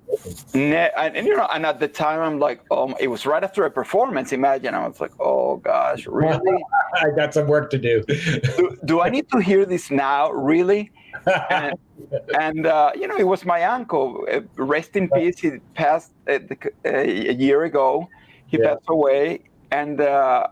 and, 0.54 1.16
and, 1.16 1.26
you 1.26 1.36
know, 1.36 1.48
and 1.52 1.64
at 1.64 1.80
the 1.80 1.88
time 1.88 2.20
I'm 2.20 2.38
like, 2.38 2.62
oh, 2.70 2.94
it 3.00 3.08
was 3.08 3.26
right 3.26 3.42
after 3.42 3.64
a 3.64 3.70
performance. 3.70 4.32
Imagine 4.32 4.74
I 4.74 4.86
was 4.86 5.00
like, 5.00 5.12
oh 5.20 5.56
gosh, 5.56 6.06
really? 6.06 6.64
I 6.94 7.10
got 7.10 7.34
some 7.34 7.46
work 7.46 7.70
to 7.70 7.78
do. 7.78 8.02
do, 8.02 8.78
do, 8.84 9.00
I 9.00 9.08
need 9.08 9.30
to 9.30 9.38
hear 9.38 9.64
this 9.64 9.90
now? 9.90 10.30
Really? 10.30 10.90
And, 11.50 11.78
and 12.38 12.66
uh, 12.66 12.92
you 12.94 13.08
know, 13.08 13.16
it 13.16 13.26
was 13.26 13.44
my 13.44 13.64
uncle. 13.64 14.26
Uh, 14.30 14.40
rest 14.56 14.96
in 14.96 15.08
peace. 15.10 15.38
He 15.38 15.52
passed 15.74 16.12
a, 16.26 16.40
a 16.84 17.32
year 17.32 17.64
ago. 17.64 18.08
He 18.46 18.58
yeah. 18.58 18.74
passed 18.74 18.84
away, 18.88 19.40
and 19.70 20.00
uh, 20.00 20.48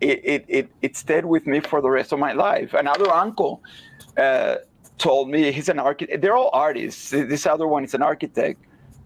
it, 0.00 0.20
it, 0.24 0.44
it, 0.48 0.70
it 0.82 0.96
stayed 0.96 1.24
with 1.24 1.46
me 1.46 1.60
for 1.60 1.80
the 1.80 1.90
rest 1.90 2.12
of 2.12 2.18
my 2.18 2.32
life. 2.32 2.74
Another 2.74 3.10
uncle 3.10 3.62
uh, 4.16 4.56
told 4.98 5.30
me 5.30 5.50
he's 5.52 5.68
an 5.68 5.78
architect. 5.78 6.20
They're 6.20 6.36
all 6.36 6.50
artists. 6.52 7.10
This 7.10 7.46
other 7.46 7.66
one 7.66 7.84
is 7.84 7.94
an 7.94 8.02
architect. 8.02 8.60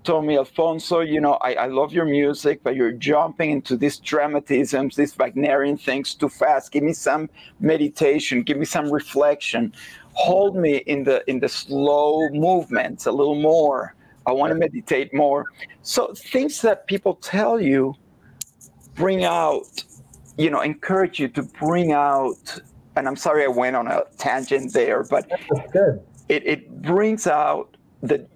Told 0.05 0.25
me, 0.25 0.37
Alfonso, 0.37 0.99
you 1.01 1.21
know, 1.21 1.35
I, 1.35 1.55
I 1.55 1.67
love 1.67 1.93
your 1.93 2.07
music, 2.07 2.61
but 2.65 2.75
you're 2.75 2.91
jumping 2.91 3.53
into 3.53 3.77
these 3.77 3.99
dramatisms, 3.99 4.97
these 4.97 5.15
Wagnerian 5.15 5.77
things 5.77 6.15
too 6.15 6.29
fast. 6.29 6.73
Give 6.73 6.83
me 6.83 6.93
some 6.93 7.31
meditation. 7.61 8.43
Give 8.43 8.59
me 8.59 8.65
some 8.65 8.91
reflection. 8.91 9.73
Hold 10.15 10.57
me 10.57 10.79
in 10.79 11.05
the 11.05 11.23
in 11.31 11.39
the 11.39 11.49
slow 11.49 12.29
movements 12.31 13.07
a 13.07 13.13
little 13.13 13.37
more. 13.37 13.95
I 14.27 14.33
want 14.33 14.51
to 14.51 14.59
meditate 14.59 15.15
more. 15.15 15.45
So 15.83 16.13
things 16.15 16.61
that 16.63 16.87
people 16.89 17.15
tell 17.15 17.61
you 17.61 17.95
bring 18.95 19.25
out, 19.25 19.85
you 20.37 20.51
know, 20.51 20.61
encourage 20.61 21.21
you 21.21 21.29
to 21.29 21.43
bring 21.43 21.93
out. 21.93 22.61
And 22.97 23.09
I'm 23.09 23.17
sorry 23.17 23.45
I 23.45 23.49
went 23.49 23.77
on 23.77 23.87
a 23.87 24.03
tangent 24.19 24.73
there, 24.73 25.03
but 25.05 25.31
good. 25.73 26.03
It, 26.29 26.47
it 26.47 26.83
brings 26.83 27.27
out 27.27 27.77
the 28.03 28.27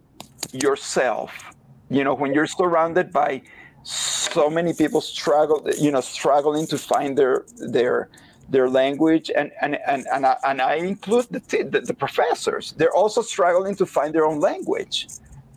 yourself. 0.53 1.55
You 1.91 2.05
know, 2.05 2.15
when 2.15 2.35
you're 2.35 2.47
surrounded 2.47 3.13
by 3.13 3.43
so 3.85 4.51
many 4.51 4.73
people 4.73 5.01
struggle, 5.01 5.69
you 5.79 5.91
know, 5.91 6.01
struggling 6.01 6.67
to 6.69 6.79
find 6.79 7.17
their 7.17 7.45
their 7.59 8.09
their 8.49 8.69
language, 8.69 9.31
and 9.35 9.53
and 9.61 9.79
and 9.87 10.07
and 10.13 10.27
I, 10.27 10.37
and 10.45 10.61
I 10.61 10.75
include 10.77 11.27
the, 11.31 11.41
the, 11.41 11.81
the 11.81 11.95
professors. 11.95 12.73
They're 12.77 12.95
also 12.95 13.23
struggling 13.23 13.77
to 13.77 13.87
find 13.87 14.15
their 14.15 14.27
own 14.27 14.41
language, 14.41 15.09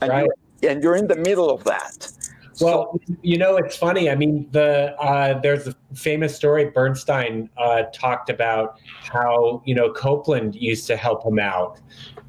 and 0.02 0.10
right. 0.10 0.28
you're, 0.62 0.72
and 0.72 0.84
you're 0.84 0.96
in 0.96 1.08
the 1.08 1.16
middle 1.16 1.50
of 1.50 1.64
that. 1.64 2.12
Well, 2.62 3.00
so, 3.08 3.16
you 3.22 3.38
know, 3.38 3.58
it's 3.58 3.76
funny. 3.76 4.10
I 4.10 4.16
mean, 4.16 4.48
the 4.52 4.96
uh, 5.00 5.40
there's 5.40 5.68
a 5.68 5.76
famous 5.94 6.36
story. 6.36 6.70
Bernstein 6.70 7.50
uh, 7.58 7.84
talked 7.94 8.30
about 8.30 8.80
how 9.04 9.62
you 9.66 9.76
know 9.76 9.92
Copland 9.92 10.56
used 10.56 10.88
to 10.88 10.98
help 10.98 11.26
him 11.26 11.40
out, 11.40 11.80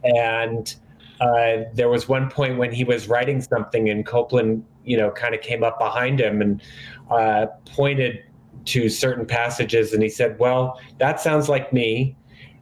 and 0.05 0.75
uh, 1.21 1.65
there 1.75 1.89
was 1.89 2.09
one 2.09 2.31
point 2.31 2.59
when 2.59 2.73
he 2.73 2.85
was 2.85 3.09
writing 3.09 3.41
something, 3.41 3.89
and 3.89 4.07
Copland, 4.07 4.65
you 4.85 4.97
know, 4.97 5.11
kind 5.11 5.35
of 5.35 5.41
came 5.41 5.63
up 5.63 5.79
behind 5.79 6.21
him 6.21 6.41
and 6.41 6.63
uh, 7.11 7.47
pointed 7.67 8.25
to 8.67 8.89
certain 8.89 9.27
passages, 9.27 9.93
and 9.93 10.03
he 10.03 10.09
said, 10.09 10.39
"Well, 10.39 10.81
that 10.99 11.21
sounds 11.21 11.49
like 11.49 11.73
me, 11.73 12.17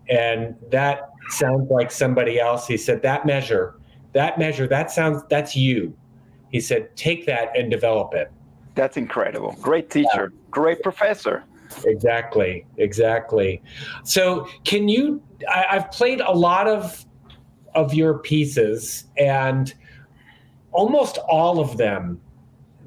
and 0.09 0.57
that 0.70 1.11
sounds 1.31 1.70
like 1.70 1.90
somebody 1.90 2.40
else." 2.40 2.66
He 2.66 2.76
said, 2.76 3.02
"That 3.02 3.26
measure, 3.26 3.78
that 4.12 4.38
measure, 4.38 4.66
that 4.68 4.90
sounds, 4.90 5.22
that's 5.28 5.54
you." 5.54 5.96
He 6.50 6.61
said, 6.61 6.94
take 6.96 7.26
that 7.26 7.56
and 7.56 7.70
develop 7.70 8.14
it. 8.14 8.30
That's 8.74 8.96
incredible. 8.96 9.56
Great 9.61 9.90
teacher, 9.90 10.32
yeah. 10.32 10.50
great 10.50 10.82
professor. 10.82 11.44
Exactly, 11.84 12.64
exactly. 12.76 13.62
So, 14.04 14.48
can 14.64 14.88
you? 14.88 15.22
I, 15.48 15.66
I've 15.72 15.90
played 15.90 16.20
a 16.20 16.32
lot 16.32 16.66
of 16.66 17.04
of 17.74 17.92
your 17.92 18.18
pieces, 18.20 19.04
and 19.16 19.74
almost 20.72 21.18
all 21.18 21.61
of 21.61 21.76
them 21.76 22.20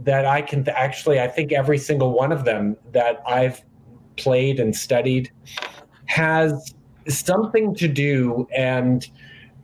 that 0.04 0.26
I 0.26 0.42
can 0.42 0.64
th- 0.64 0.76
actually, 0.76 1.20
I 1.20 1.28
think 1.28 1.52
every 1.52 1.78
single 1.78 2.14
one 2.14 2.32
of 2.32 2.46
them 2.46 2.76
that 2.92 3.22
I've 3.28 3.62
played 4.16 4.60
and 4.60 4.76
studied 4.76 5.32
has 6.06 6.74
something 7.08 7.76
to 7.76 7.88
do 7.88 8.48
and 8.56 9.08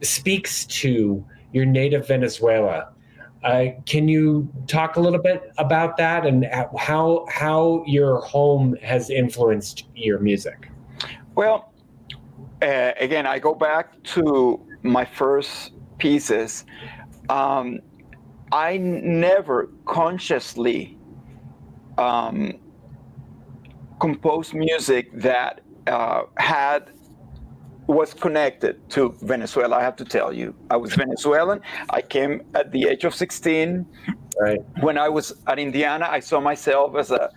speaks 0.02 0.66
to 0.66 1.26
your 1.54 1.66
native 1.66 2.08
Venezuela 2.08 2.90
uh, 3.44 3.68
can 3.86 4.08
you 4.08 4.50
talk 4.68 4.96
a 4.96 5.00
little 5.00 5.22
bit 5.22 5.52
about 5.58 5.98
that 5.98 6.26
and 6.26 6.46
how 6.78 7.26
how 7.30 7.84
your 7.86 8.22
home 8.22 8.76
has 8.82 9.10
influenced 9.10 9.86
your 9.96 10.20
music? 10.20 10.70
Well, 11.36 11.72
uh, 12.62 12.92
again, 13.00 13.28
I 13.28 13.40
go 13.40 13.54
back 13.54 14.02
to 14.16 14.60
my 14.82 15.06
first 15.06 15.72
pieces. 15.98 16.66
Um, 17.30 17.80
I 18.52 18.78
never 18.78 19.70
consciously 19.86 20.98
um, 21.98 22.54
composed 24.00 24.54
music 24.54 25.12
that 25.14 25.62
uh, 25.88 26.24
had 26.38 26.92
was 27.88 28.14
connected 28.14 28.90
to 28.90 29.16
Venezuela. 29.22 29.78
I 29.78 29.82
have 29.82 29.96
to 29.96 30.06
tell 30.06 30.34
you, 30.34 30.54
I 30.70 30.76
was 30.76 30.94
Venezuelan. 30.94 31.62
I 31.90 32.02
came 32.02 32.42
at 32.54 32.72
the 32.72 32.86
age 32.86 33.06
of 33.06 33.16
16. 33.16 33.86
Right. 34.40 34.60
When 34.82 34.98
I 34.98 35.10
was 35.10 35.34
at 35.48 35.58
Indiana, 35.58 36.08
I 36.10 36.20
saw 36.20 36.40
myself 36.40 36.96
as 36.96 37.12
a, 37.12 37.32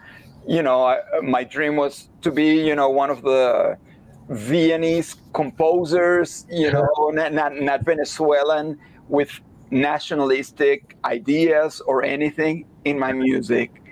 you 0.46 0.62
know, 0.62 0.84
I, 0.84 0.98
my 1.22 1.44
dream 1.44 1.76
was 1.76 2.08
to 2.22 2.32
be, 2.32 2.66
you 2.66 2.74
know, 2.74 2.90
one 2.90 3.10
of 3.10 3.22
the 3.22 3.78
Viennese 4.28 5.16
composers, 5.32 6.46
you 6.50 6.70
know, 6.70 6.86
not, 7.12 7.32
not, 7.32 7.54
not 7.54 7.84
Venezuelan 7.84 8.78
with 9.08 9.30
nationalistic 9.70 10.96
ideas 11.04 11.80
or 11.80 12.02
anything 12.02 12.66
in 12.84 12.98
my 12.98 13.12
music. 13.12 13.82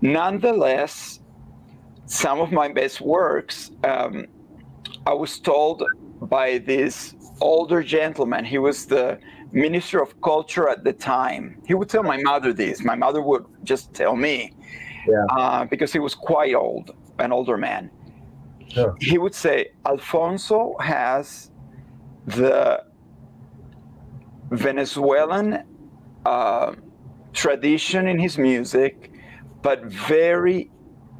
Nonetheless, 0.00 1.20
some 2.06 2.40
of 2.40 2.52
my 2.52 2.68
best 2.68 3.00
works. 3.00 3.70
Um, 3.84 4.26
I 5.10 5.14
was 5.14 5.40
told 5.40 5.82
by 6.22 6.58
this 6.58 7.16
older 7.40 7.82
gentleman, 7.82 8.44
he 8.44 8.58
was 8.58 8.86
the 8.86 9.18
minister 9.50 10.00
of 10.00 10.20
culture 10.20 10.68
at 10.68 10.84
the 10.84 10.92
time. 10.92 11.60
He 11.66 11.74
would 11.74 11.88
tell 11.88 12.04
my 12.04 12.18
mother 12.22 12.52
this. 12.52 12.84
My 12.84 12.94
mother 12.94 13.20
would 13.20 13.44
just 13.64 13.92
tell 13.92 14.14
me 14.14 14.52
yeah. 15.08 15.24
uh, 15.36 15.64
because 15.64 15.92
he 15.92 15.98
was 15.98 16.14
quite 16.14 16.54
old, 16.54 16.92
an 17.18 17.32
older 17.32 17.56
man. 17.56 17.90
Sure. 18.68 18.94
He 19.00 19.18
would 19.18 19.34
say, 19.34 19.72
Alfonso 19.84 20.76
has 20.78 21.50
the 22.26 22.84
Venezuelan 24.52 25.64
uh, 26.24 26.74
tradition 27.32 28.06
in 28.06 28.16
his 28.20 28.38
music, 28.38 29.10
but 29.60 29.82
very 29.86 30.70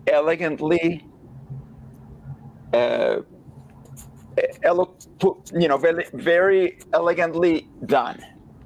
elegantly 0.07 1.05
uh, 2.72 3.16
elo- 4.62 4.96
you 5.54 5.68
know, 5.68 5.76
very, 5.76 6.06
very 6.14 6.78
elegantly 6.92 7.68
done. 7.86 8.24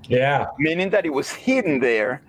Yeah. 0.09 0.46
Meaning 0.59 0.90
that 0.90 1.07
it 1.07 1.12
was 1.12 1.31
hidden 1.31 1.81
there, 1.81 2.22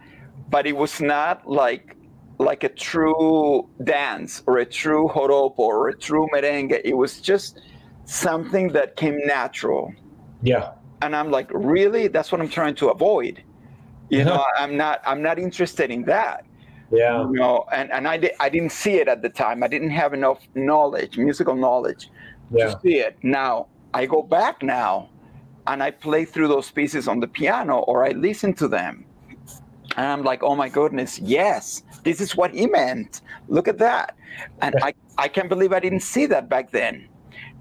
but 0.50 0.66
it 0.66 0.76
was 0.76 1.02
not 1.02 1.50
like 1.50 1.96
like 2.38 2.66
a 2.66 2.70
true 2.70 3.70
dance 3.86 4.44
or 4.46 4.58
a 4.58 4.66
true 4.66 5.10
joropo 5.14 5.60
or 5.60 5.88
a 5.88 5.98
true 5.98 6.28
merengue. 6.34 6.82
It 6.84 6.96
was 6.96 7.22
just 7.22 7.62
something 8.04 8.74
that 8.74 8.98
came 8.98 9.26
natural. 9.26 9.94
Yeah. 10.42 10.72
And 11.02 11.16
I'm 11.16 11.32
like, 11.32 11.50
really? 11.54 12.08
That's 12.10 12.32
what 12.32 12.42
I'm 12.42 12.50
trying 12.50 12.76
to 12.76 12.90
avoid. 12.90 13.42
You 14.10 14.22
uh-huh. 14.22 14.30
know, 14.30 14.46
I'm 14.58 14.78
not 14.78 15.02
I'm 15.06 15.22
not 15.22 15.40
interested 15.40 15.92
in 15.92 16.04
that. 16.06 16.46
Yeah. 16.92 17.24
You 17.24 17.34
know, 17.34 17.66
and, 17.74 17.92
and 17.92 18.08
I, 18.08 18.18
di- 18.18 18.36
I 18.40 18.48
didn't 18.48 18.72
see 18.72 18.96
it 18.96 19.08
at 19.08 19.22
the 19.22 19.30
time. 19.30 19.64
I 19.64 19.68
didn't 19.68 19.90
have 19.90 20.14
enough 20.14 20.40
knowledge, 20.54 21.18
musical 21.18 21.56
knowledge 21.56 22.10
yeah. 22.52 22.74
to 22.74 22.80
see 22.82 22.98
it. 22.98 23.18
Now 23.24 23.68
I 23.94 24.06
go 24.06 24.22
back 24.22 24.64
now 24.64 25.10
and 25.68 25.82
I 25.82 25.92
play 25.92 26.26
through 26.26 26.48
those 26.48 26.70
pieces 26.72 27.08
on 27.08 27.20
the 27.20 27.28
piano 27.28 27.80
or 27.80 28.06
I 28.06 28.12
listen 28.12 28.54
to 28.56 28.68
them. 28.68 29.06
And 29.98 30.06
I'm 30.06 30.24
like, 30.24 30.44
oh 30.44 30.56
my 30.56 30.68
goodness, 30.68 31.20
yes, 31.20 31.84
this 32.04 32.20
is 32.20 32.36
what 32.36 32.52
he 32.54 32.68
meant. 32.68 33.22
Look 33.48 33.68
at 33.68 33.78
that. 33.78 34.16
And 34.62 34.76
I, 34.82 34.94
I 35.18 35.28
can't 35.28 35.48
believe 35.48 35.72
I 35.72 35.80
didn't 35.80 36.02
see 36.02 36.26
that 36.26 36.50
back 36.50 36.72
then. 36.72 37.08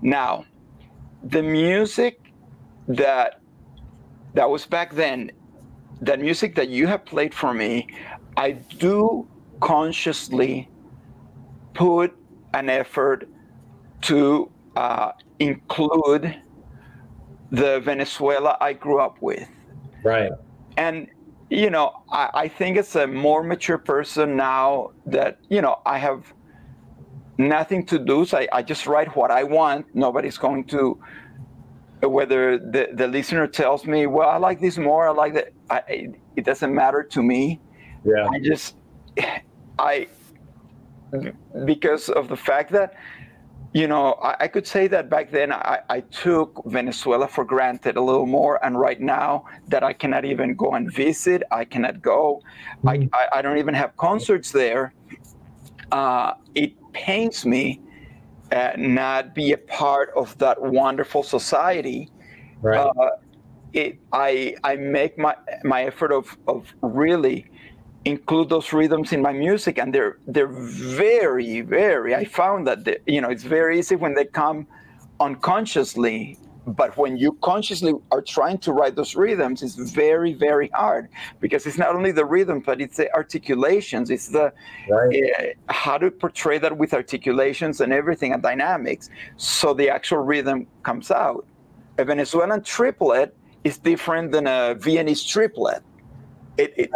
Now, 0.03 0.45
the 1.23 1.43
music 1.43 2.21
that 2.89 3.41
that 4.35 4.51
was 4.51 4.67
back 4.67 4.95
then, 4.95 5.31
that 6.01 6.21
music 6.21 6.57
that 6.57 6.69
you 6.69 6.89
have 6.89 7.05
played 7.05 7.33
for 7.33 7.55
me, 7.55 7.87
I 8.37 8.53
do 8.53 9.29
consciously 9.61 10.69
put 11.73 12.13
an 12.53 12.69
effort 12.69 13.29
to 14.03 14.51
uh, 14.77 15.13
include 15.39 16.37
the 17.51 17.81
Venezuela 17.81 18.57
I 18.61 18.73
grew 18.73 19.01
up 19.01 19.19
with. 19.21 19.49
Right. 20.03 20.33
And, 20.77 21.09
you 21.51 21.71
know, 21.71 22.03
I, 22.11 22.31
I 22.35 22.49
think 22.49 22.77
it's 22.77 22.97
a 22.97 23.07
more 23.07 23.43
mature 23.43 23.79
person 23.79 24.37
now 24.37 24.91
that, 25.07 25.39
you 25.49 25.63
know, 25.63 25.81
I 25.87 25.99
have 25.99 26.33
nothing 27.39 27.87
to 27.87 27.99
do. 27.99 28.25
So 28.25 28.39
I, 28.39 28.49
I 28.53 28.63
just 28.63 28.87
write 28.87 29.15
what 29.17 29.31
I 29.31 29.45
want. 29.45 29.87
Nobody's 29.95 30.39
going 30.39 30.65
to, 30.67 30.99
whether 32.03 32.59
the, 32.59 32.89
the 32.93 33.07
listener 33.07 33.47
tells 33.47 33.87
me, 33.87 34.07
well, 34.07 34.29
I 34.29 34.37
like 34.37 34.61
this 34.61 34.77
more, 34.77 35.09
I 35.09 35.13
like 35.13 35.35
that. 35.35 35.53
I, 35.71 36.09
it 36.37 36.45
doesn't 36.45 36.75
matter 36.75 37.03
to 37.03 37.23
me. 37.23 37.61
Yeah. 38.05 38.29
I 38.29 38.39
just, 38.41 38.77
I, 39.79 40.09
because 41.65 42.09
of 42.09 42.29
the 42.29 42.37
fact 42.37 42.73
that 42.73 42.95
you 43.75 43.89
know, 43.89 44.13
I, 44.23 44.37
I, 44.45 44.49
could 44.49 44.69
say 44.69 44.87
that 44.87 45.11
back 45.11 45.33
then 45.33 45.53
I, 45.53 45.81
I, 45.91 46.01
took 46.01 46.63
Venezuela 46.65 47.27
for 47.27 47.45
granted 47.45 47.97
a 47.97 48.01
little 48.01 48.25
more, 48.25 48.65
and 48.65 48.79
right 48.79 49.01
now 49.01 49.47
that 49.67 49.83
I 49.83 49.93
cannot 49.93 50.25
even 50.25 50.55
go 50.55 50.75
and 50.75 50.91
visit, 50.91 51.43
I 51.51 51.65
cannot 51.65 52.01
go. 52.01 52.41
I, 52.87 53.09
I, 53.33 53.43
don't 53.43 53.59
even 53.59 53.75
have 53.75 53.97
concerts 53.97 54.53
there. 54.53 54.95
Uh, 55.91 56.35
it 56.55 56.73
pains 56.93 57.45
me 57.45 57.81
uh, 58.53 58.71
not 58.79 59.35
be 59.35 59.53
a 59.53 59.59
part 59.59 60.13
of 60.15 60.39
that 60.39 60.63
wonderful 60.63 61.25
society. 61.25 62.09
Right. 62.63 62.79
Uh, 62.79 63.11
it, 63.73 63.99
I 64.13 64.55
I 64.63 64.77
make 64.77 65.19
my 65.19 65.35
my 65.65 65.83
effort 65.83 66.13
of 66.13 66.39
of 66.47 66.73
really 66.81 67.51
include 68.05 68.49
those 68.49 68.73
rhythms 68.73 69.13
in 69.13 69.23
my 69.23 69.33
music, 69.33 69.79
and 69.79 69.95
they're 69.95 70.19
they're 70.27 70.47
very 70.49 71.61
very. 71.61 72.15
I 72.15 72.25
found 72.25 72.67
that 72.67 72.85
they, 72.85 72.99
you 73.07 73.21
know 73.21 73.31
it's 73.31 73.45
very 73.45 73.79
easy 73.79 73.97
when 73.97 74.15
they 74.15 74.25
come 74.25 74.67
unconsciously 75.21 76.39
but 76.67 76.97
when 76.97 77.17
you 77.17 77.33
consciously 77.43 77.95
are 78.11 78.23
trying 78.23 78.59
to 78.59 78.73
write 78.73 78.97
those 78.97 79.15
rhythms 79.15 79.63
it's 79.63 79.75
very 79.75 80.33
very 80.33 80.69
hard 80.69 81.09
because 81.41 81.67
it's 81.67 81.79
not 81.79 81.95
only 81.95 82.11
the 82.11 82.25
rhythm 82.25 82.61
but 82.61 82.81
it's 82.81 82.97
the 82.97 83.13
articulations 83.15 84.11
it's 84.11 84.29
the 84.29 84.53
right. 84.89 85.55
uh, 85.69 85.73
how 85.73 85.99
to 85.99 86.11
portray 86.11 86.59
that 86.59 86.77
with 86.77 86.95
articulations 86.95 87.81
and 87.81 87.93
everything 87.93 88.33
and 88.33 88.43
dynamics 88.43 89.11
so 89.37 89.75
the 89.75 89.89
actual 89.89 90.19
rhythm 90.19 90.67
comes 90.83 91.11
out 91.11 91.47
a 91.99 92.05
venezuelan 92.05 92.63
triplet 92.63 93.37
is 93.65 93.79
different 93.79 94.33
than 94.33 94.47
a 94.47 94.75
viennese 94.79 95.23
triplet 95.23 95.83
it, 96.57 96.73
it 96.77 96.91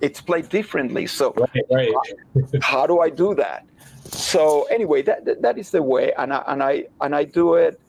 it's 0.00 0.20
played 0.20 0.48
differently. 0.48 1.06
So 1.06 1.34
right, 1.36 1.64
right. 1.70 2.62
how 2.62 2.86
do 2.86 3.00
i 3.00 3.10
do 3.10 3.34
that? 3.34 3.66
So 4.04 4.64
anyway 4.64 5.02
that, 5.02 5.24
that, 5.24 5.42
that 5.42 5.58
is 5.58 5.70
the 5.70 5.82
way 5.82 6.12
and 6.18 6.32
I, 6.32 6.42
and 6.46 6.62
I 6.62 6.84
and 7.00 7.14
i 7.14 7.24
do 7.24 7.54
it 7.54 7.80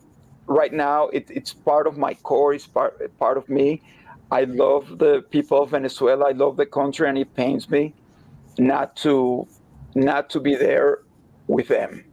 right 0.47 0.73
now. 0.73 1.07
It, 1.09 1.29
it's 1.29 1.53
part 1.53 1.87
of 1.87 1.97
my 1.97 2.13
core 2.15 2.53
it's 2.53 2.67
part, 2.67 3.17
part 3.19 3.37
of 3.37 3.47
me. 3.49 3.81
I 4.31 4.43
love 4.43 4.97
the 4.97 5.23
people 5.29 5.63
of 5.63 5.71
venezuela. 5.71 6.29
I 6.29 6.31
love 6.31 6.57
the 6.57 6.65
country 6.65 7.07
and 7.07 7.17
it 7.17 7.33
pains 7.35 7.69
me 7.69 7.93
not 8.57 8.95
to 8.97 9.47
not 9.95 10.29
to 10.31 10.39
be 10.39 10.55
there 10.55 10.99
with 11.47 11.67
them 11.67 12.03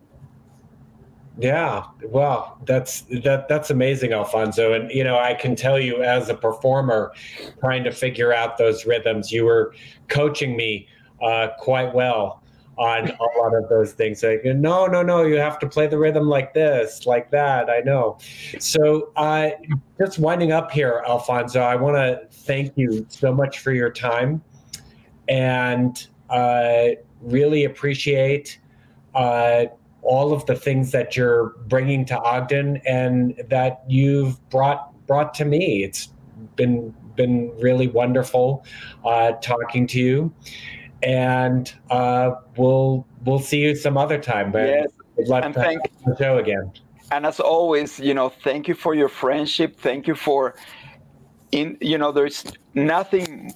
yeah 1.38 1.84
wow 2.04 2.56
that's 2.64 3.02
that 3.22 3.48
that's 3.48 3.70
amazing 3.70 4.12
alfonso 4.12 4.72
and 4.72 4.90
you 4.90 5.02
know 5.02 5.18
i 5.18 5.34
can 5.34 5.56
tell 5.56 5.80
you 5.80 6.02
as 6.02 6.28
a 6.28 6.34
performer 6.34 7.12
trying 7.58 7.82
to 7.82 7.90
figure 7.90 8.32
out 8.32 8.56
those 8.56 8.86
rhythms 8.86 9.32
you 9.32 9.44
were 9.44 9.74
coaching 10.08 10.56
me 10.56 10.86
uh, 11.22 11.48
quite 11.58 11.92
well 11.94 12.42
on 12.76 13.08
a 13.08 13.38
lot 13.38 13.54
of 13.54 13.68
those 13.68 13.92
things. 13.92 14.22
Like, 14.22 14.44
no, 14.44 14.86
no, 14.86 15.02
no, 15.02 15.22
you 15.22 15.36
have 15.36 15.58
to 15.60 15.68
play 15.68 15.86
the 15.86 15.98
rhythm 15.98 16.28
like 16.28 16.54
this, 16.54 17.06
like 17.06 17.30
that. 17.30 17.70
I 17.70 17.80
know. 17.80 18.18
So, 18.58 19.12
uh, 19.16 19.50
just 19.98 20.18
winding 20.18 20.52
up 20.52 20.70
here, 20.70 21.04
Alfonso, 21.06 21.60
I 21.60 21.76
want 21.76 21.96
to 21.96 22.26
thank 22.30 22.72
you 22.76 23.06
so 23.08 23.32
much 23.32 23.60
for 23.60 23.72
your 23.72 23.90
time 23.90 24.42
and 25.28 26.06
uh, 26.30 26.88
really 27.20 27.64
appreciate 27.64 28.58
uh, 29.14 29.66
all 30.04 30.32
of 30.32 30.44
the 30.46 30.54
things 30.54 30.92
that 30.92 31.16
you're 31.16 31.54
bringing 31.66 32.04
to 32.06 32.20
Ogden 32.20 32.80
and 32.86 33.42
that 33.48 33.82
you've 33.88 34.38
brought 34.50 34.90
brought 35.06 35.34
to 35.34 35.44
me. 35.44 35.84
It's 35.84 36.08
been 36.56 36.94
been 37.16 37.52
really 37.58 37.86
wonderful 37.88 38.64
uh, 39.04 39.32
talking 39.32 39.86
to 39.86 40.00
you 40.00 40.34
and 41.04 41.74
uh, 41.90 42.32
we'll 42.56 43.06
we'll 43.24 43.38
see 43.38 43.60
you 43.60 43.76
some 43.76 43.96
other 43.96 44.18
time. 44.18 44.50
But 44.50 44.68
yes. 44.68 44.86
we'd 45.16 45.28
love 45.28 45.44
and 45.44 45.54
to 45.54 45.60
thank, 45.60 45.80
have 45.82 46.16
the 46.16 46.16
show 46.16 46.38
again. 46.38 46.72
And 47.12 47.26
as 47.26 47.38
always, 47.38 48.00
you 48.00 48.14
know, 48.14 48.30
thank 48.30 48.66
you 48.66 48.74
for 48.74 48.94
your 48.94 49.08
friendship. 49.08 49.78
Thank 49.78 50.08
you 50.08 50.14
for 50.14 50.56
in 51.52 51.76
you 51.80 51.98
know, 51.98 52.10
there's 52.10 52.44
nothing 52.74 53.52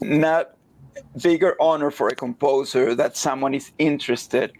not 0.00 0.56
bigger 1.22 1.56
honor 1.60 1.90
for 1.90 2.08
a 2.08 2.14
composer 2.14 2.94
that 2.94 3.16
someone 3.16 3.54
is 3.54 3.72
interested 3.78 4.52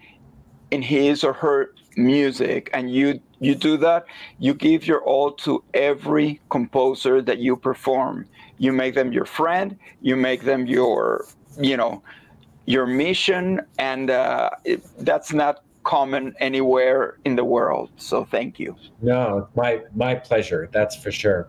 in 0.73 0.83
his 0.83 1.23
or 1.23 1.33
her 1.33 1.73
music 1.97 2.71
and 2.73 2.91
you 2.91 3.21
you 3.39 3.55
do 3.55 3.77
that 3.77 4.07
you 4.39 4.55
give 4.55 4.87
your 4.87 5.03
all 5.05 5.31
to 5.31 5.63
every 5.75 6.41
composer 6.49 7.21
that 7.21 7.39
you 7.39 7.55
perform 7.55 8.27
you 8.59 8.73
make 8.73 8.95
them 8.95 9.13
your 9.13 9.27
friend 9.27 9.79
you 10.01 10.17
make 10.17 10.43
them 10.43 10.67
your 10.67 11.27
you 11.59 11.77
know 11.77 12.03
your 12.67 12.87
mission, 12.87 13.61
and 13.79 14.11
uh, 14.11 14.51
it, 14.65 14.85
that's 15.05 15.33
not 15.33 15.65
common 15.85 16.35
anywhere 16.39 17.19
in 17.25 17.35
the 17.35 17.45
world. 17.45 17.91
So 17.97 18.25
thank 18.25 18.61
you. 18.61 18.77
No, 19.01 19.49
my 19.57 19.83
my 19.95 20.15
pleasure. 20.15 20.69
That's 20.73 20.97
for 20.97 21.11
sure. 21.11 21.49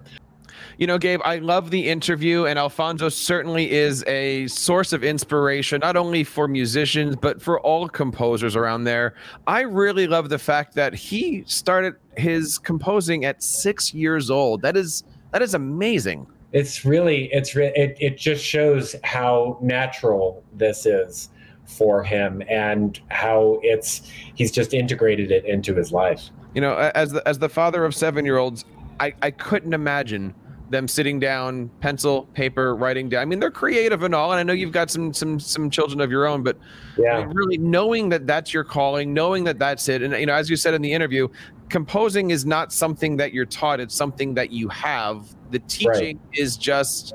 You 0.78 0.88
know, 0.88 0.98
Gabe, 0.98 1.20
I 1.24 1.38
love 1.38 1.70
the 1.70 1.90
interview, 1.90 2.46
and 2.46 2.58
Alfonso 2.58 3.10
certainly 3.10 3.72
is 3.72 4.04
a 4.08 4.48
source 4.48 4.94
of 4.94 5.04
inspiration, 5.04 5.80
not 5.82 5.96
only 5.96 6.24
for 6.24 6.48
musicians, 6.48 7.16
but 7.16 7.42
for 7.42 7.60
all 7.62 7.88
composers 7.88 8.56
around 8.56 8.86
there. 8.86 9.14
I 9.48 9.62
really 9.62 10.08
love 10.08 10.30
the 10.30 10.40
fact 10.40 10.74
that 10.76 10.94
he 10.94 11.44
started 11.46 11.96
his 12.18 12.58
composing 12.58 13.26
at 13.26 13.44
six 13.44 13.94
years 13.94 14.30
old. 14.30 14.62
That 14.62 14.76
is 14.76 15.04
that 15.32 15.42
is 15.42 15.54
amazing 15.54 16.28
it's 16.54 16.86
really 16.86 17.30
it's 17.34 17.56
it, 17.56 17.98
it 18.00 18.18
just 18.18 18.46
shows 18.46 18.96
how 19.04 19.58
natural 19.60 20.44
this 20.54 20.86
is 20.86 21.30
for 21.66 22.04
him 22.04 22.44
and 22.48 23.00
how 23.10 23.60
it's 23.64 24.10
he's 24.36 24.52
just 24.52 24.74
integrated 24.74 25.32
it 25.32 25.44
into 25.46 25.74
his 25.74 25.92
life 25.92 26.30
you 26.54 26.62
know 26.62 26.76
as 26.94 27.12
the 27.12 27.28
as 27.28 27.40
the 27.40 27.50
father 27.50 27.84
of 27.84 27.96
seven 27.96 28.24
year 28.24 28.38
olds 28.38 28.66
i 29.00 29.12
i 29.22 29.32
couldn't 29.32 29.74
imagine 29.74 30.34
them 30.74 30.88
sitting 30.88 31.20
down 31.20 31.70
pencil 31.80 32.24
paper 32.34 32.76
writing 32.76 33.08
down. 33.08 33.22
I 33.22 33.26
mean 33.26 33.40
they're 33.40 33.52
creative 33.52 34.04
and 34.04 34.14
all 34.14 34.32
and 34.32 34.40
i 34.40 34.44
know 34.44 34.54
you've 34.54 34.74
got 34.74 34.92
some 34.92 35.14
some 35.14 35.40
some 35.40 35.70
children 35.70 36.02
of 36.02 36.12
your 36.12 36.26
own 36.26 36.44
but 36.44 36.58
yeah. 36.98 37.18
I 37.18 37.26
mean, 37.26 37.36
really 37.36 37.58
knowing 37.58 38.10
that 38.10 38.28
that's 38.28 38.54
your 38.54 38.64
calling 38.64 39.14
knowing 39.14 39.46
that 39.46 39.60
that's 39.60 39.88
it 39.88 40.02
and 40.02 40.14
you 40.14 40.26
know 40.26 40.34
as 40.34 40.50
you 40.50 40.58
said 40.58 40.74
in 40.74 40.82
the 40.82 40.92
interview 40.92 41.30
composing 41.74 42.30
is 42.30 42.46
not 42.46 42.72
something 42.72 43.18
that 43.18 43.34
you're 43.34 43.46
taught 43.46 43.80
it's 43.80 43.96
something 43.96 44.36
that 44.36 44.52
you 44.52 44.70
have. 44.70 45.26
The 45.50 45.60
teaching 45.60 46.18
right. 46.18 46.20
is 46.34 46.56
just 46.56 47.14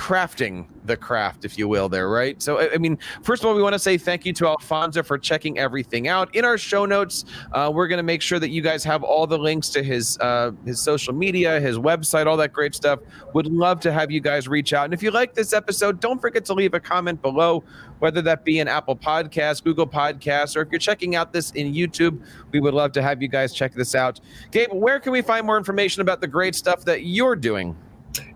crafting 0.00 0.64
the 0.86 0.96
craft, 0.96 1.44
if 1.44 1.58
you 1.58 1.68
will, 1.68 1.86
there, 1.86 2.08
right? 2.08 2.40
So, 2.40 2.58
I 2.58 2.78
mean, 2.78 2.98
first 3.22 3.42
of 3.42 3.46
all, 3.46 3.54
we 3.54 3.62
want 3.62 3.74
to 3.74 3.78
say 3.78 3.98
thank 3.98 4.24
you 4.24 4.32
to 4.32 4.46
Alfonso 4.46 5.02
for 5.02 5.18
checking 5.18 5.58
everything 5.58 6.08
out. 6.08 6.34
In 6.34 6.42
our 6.42 6.56
show 6.56 6.86
notes, 6.86 7.26
uh, 7.52 7.70
we're 7.72 7.86
going 7.86 7.98
to 7.98 8.02
make 8.02 8.22
sure 8.22 8.38
that 8.38 8.48
you 8.48 8.62
guys 8.62 8.82
have 8.84 9.02
all 9.02 9.26
the 9.26 9.36
links 9.36 9.68
to 9.68 9.82
his 9.82 10.16
uh, 10.20 10.52
his 10.64 10.80
social 10.80 11.12
media, 11.12 11.60
his 11.60 11.76
website, 11.76 12.24
all 12.24 12.38
that 12.38 12.54
great 12.54 12.74
stuff. 12.74 13.00
Would 13.34 13.48
love 13.48 13.78
to 13.80 13.92
have 13.92 14.10
you 14.10 14.20
guys 14.20 14.48
reach 14.48 14.72
out. 14.72 14.86
And 14.86 14.94
if 14.94 15.02
you 15.02 15.10
like 15.10 15.34
this 15.34 15.52
episode, 15.52 16.00
don't 16.00 16.18
forget 16.18 16.46
to 16.46 16.54
leave 16.54 16.72
a 16.72 16.80
comment 16.80 17.20
below, 17.20 17.62
whether 17.98 18.22
that 18.22 18.42
be 18.42 18.58
an 18.58 18.68
Apple 18.68 18.96
Podcast, 18.96 19.64
Google 19.64 19.86
Podcast, 19.86 20.56
or 20.56 20.62
if 20.62 20.70
you're 20.72 20.78
checking 20.78 21.14
out 21.14 21.34
this 21.34 21.50
in 21.50 21.74
YouTube, 21.74 22.24
we 22.52 22.60
would 22.60 22.72
love 22.72 22.92
to 22.92 23.02
have 23.02 23.20
you 23.20 23.28
guys 23.28 23.52
check 23.52 23.74
this 23.74 23.94
out. 23.94 24.18
Gabe, 24.50 24.72
where 24.72 24.98
can 24.98 25.12
we 25.12 25.20
find 25.20 25.44
more 25.44 25.58
information 25.58 26.00
about 26.00 26.22
the 26.22 26.28
great 26.28 26.54
stuff 26.54 26.86
that 26.86 27.04
you're 27.04 27.36
doing? 27.36 27.76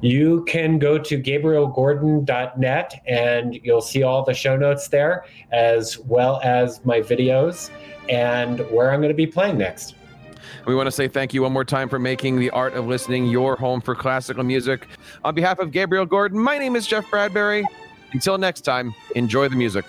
You 0.01 0.45
can 0.47 0.79
go 0.79 0.99
to 0.99 1.21
gabrielgordon.net 1.21 3.03
and 3.07 3.55
you'll 3.63 3.81
see 3.81 4.03
all 4.03 4.25
the 4.25 4.35
show 4.35 4.57
notes 4.57 4.89
there, 4.89 5.25
as 5.53 5.99
well 5.99 6.41
as 6.43 6.85
my 6.85 7.01
videos 7.01 7.71
and 8.09 8.61
where 8.71 8.93
I'm 8.93 9.01
going 9.01 9.09
to 9.09 9.15
be 9.15 9.27
playing 9.27 9.59
next. 9.59 9.95
We 10.67 10.75
want 10.75 10.87
to 10.87 10.93
say 10.93 11.09
thank 11.09 11.35
you 11.35 11.43
one 11.43 11.53
more 11.53 11.65
time 11.65 11.89
for 11.89 11.99
making 11.99 12.39
the 12.39 12.51
art 12.51 12.75
of 12.75 12.87
listening 12.87 13.27
your 13.27 13.57
home 13.57 13.81
for 13.81 13.95
classical 13.95 14.45
music. 14.45 14.87
On 15.25 15.35
behalf 15.35 15.59
of 15.59 15.71
Gabriel 15.71 16.07
Gordon, 16.07 16.39
my 16.39 16.59
name 16.59 16.77
is 16.77 16.87
Jeff 16.87 17.09
Bradbury. 17.11 17.65
Until 18.13 18.39
next 18.39 18.63
time, 18.63 18.95
enjoy 19.15 19.49
the 19.49 19.57
music. 19.57 19.85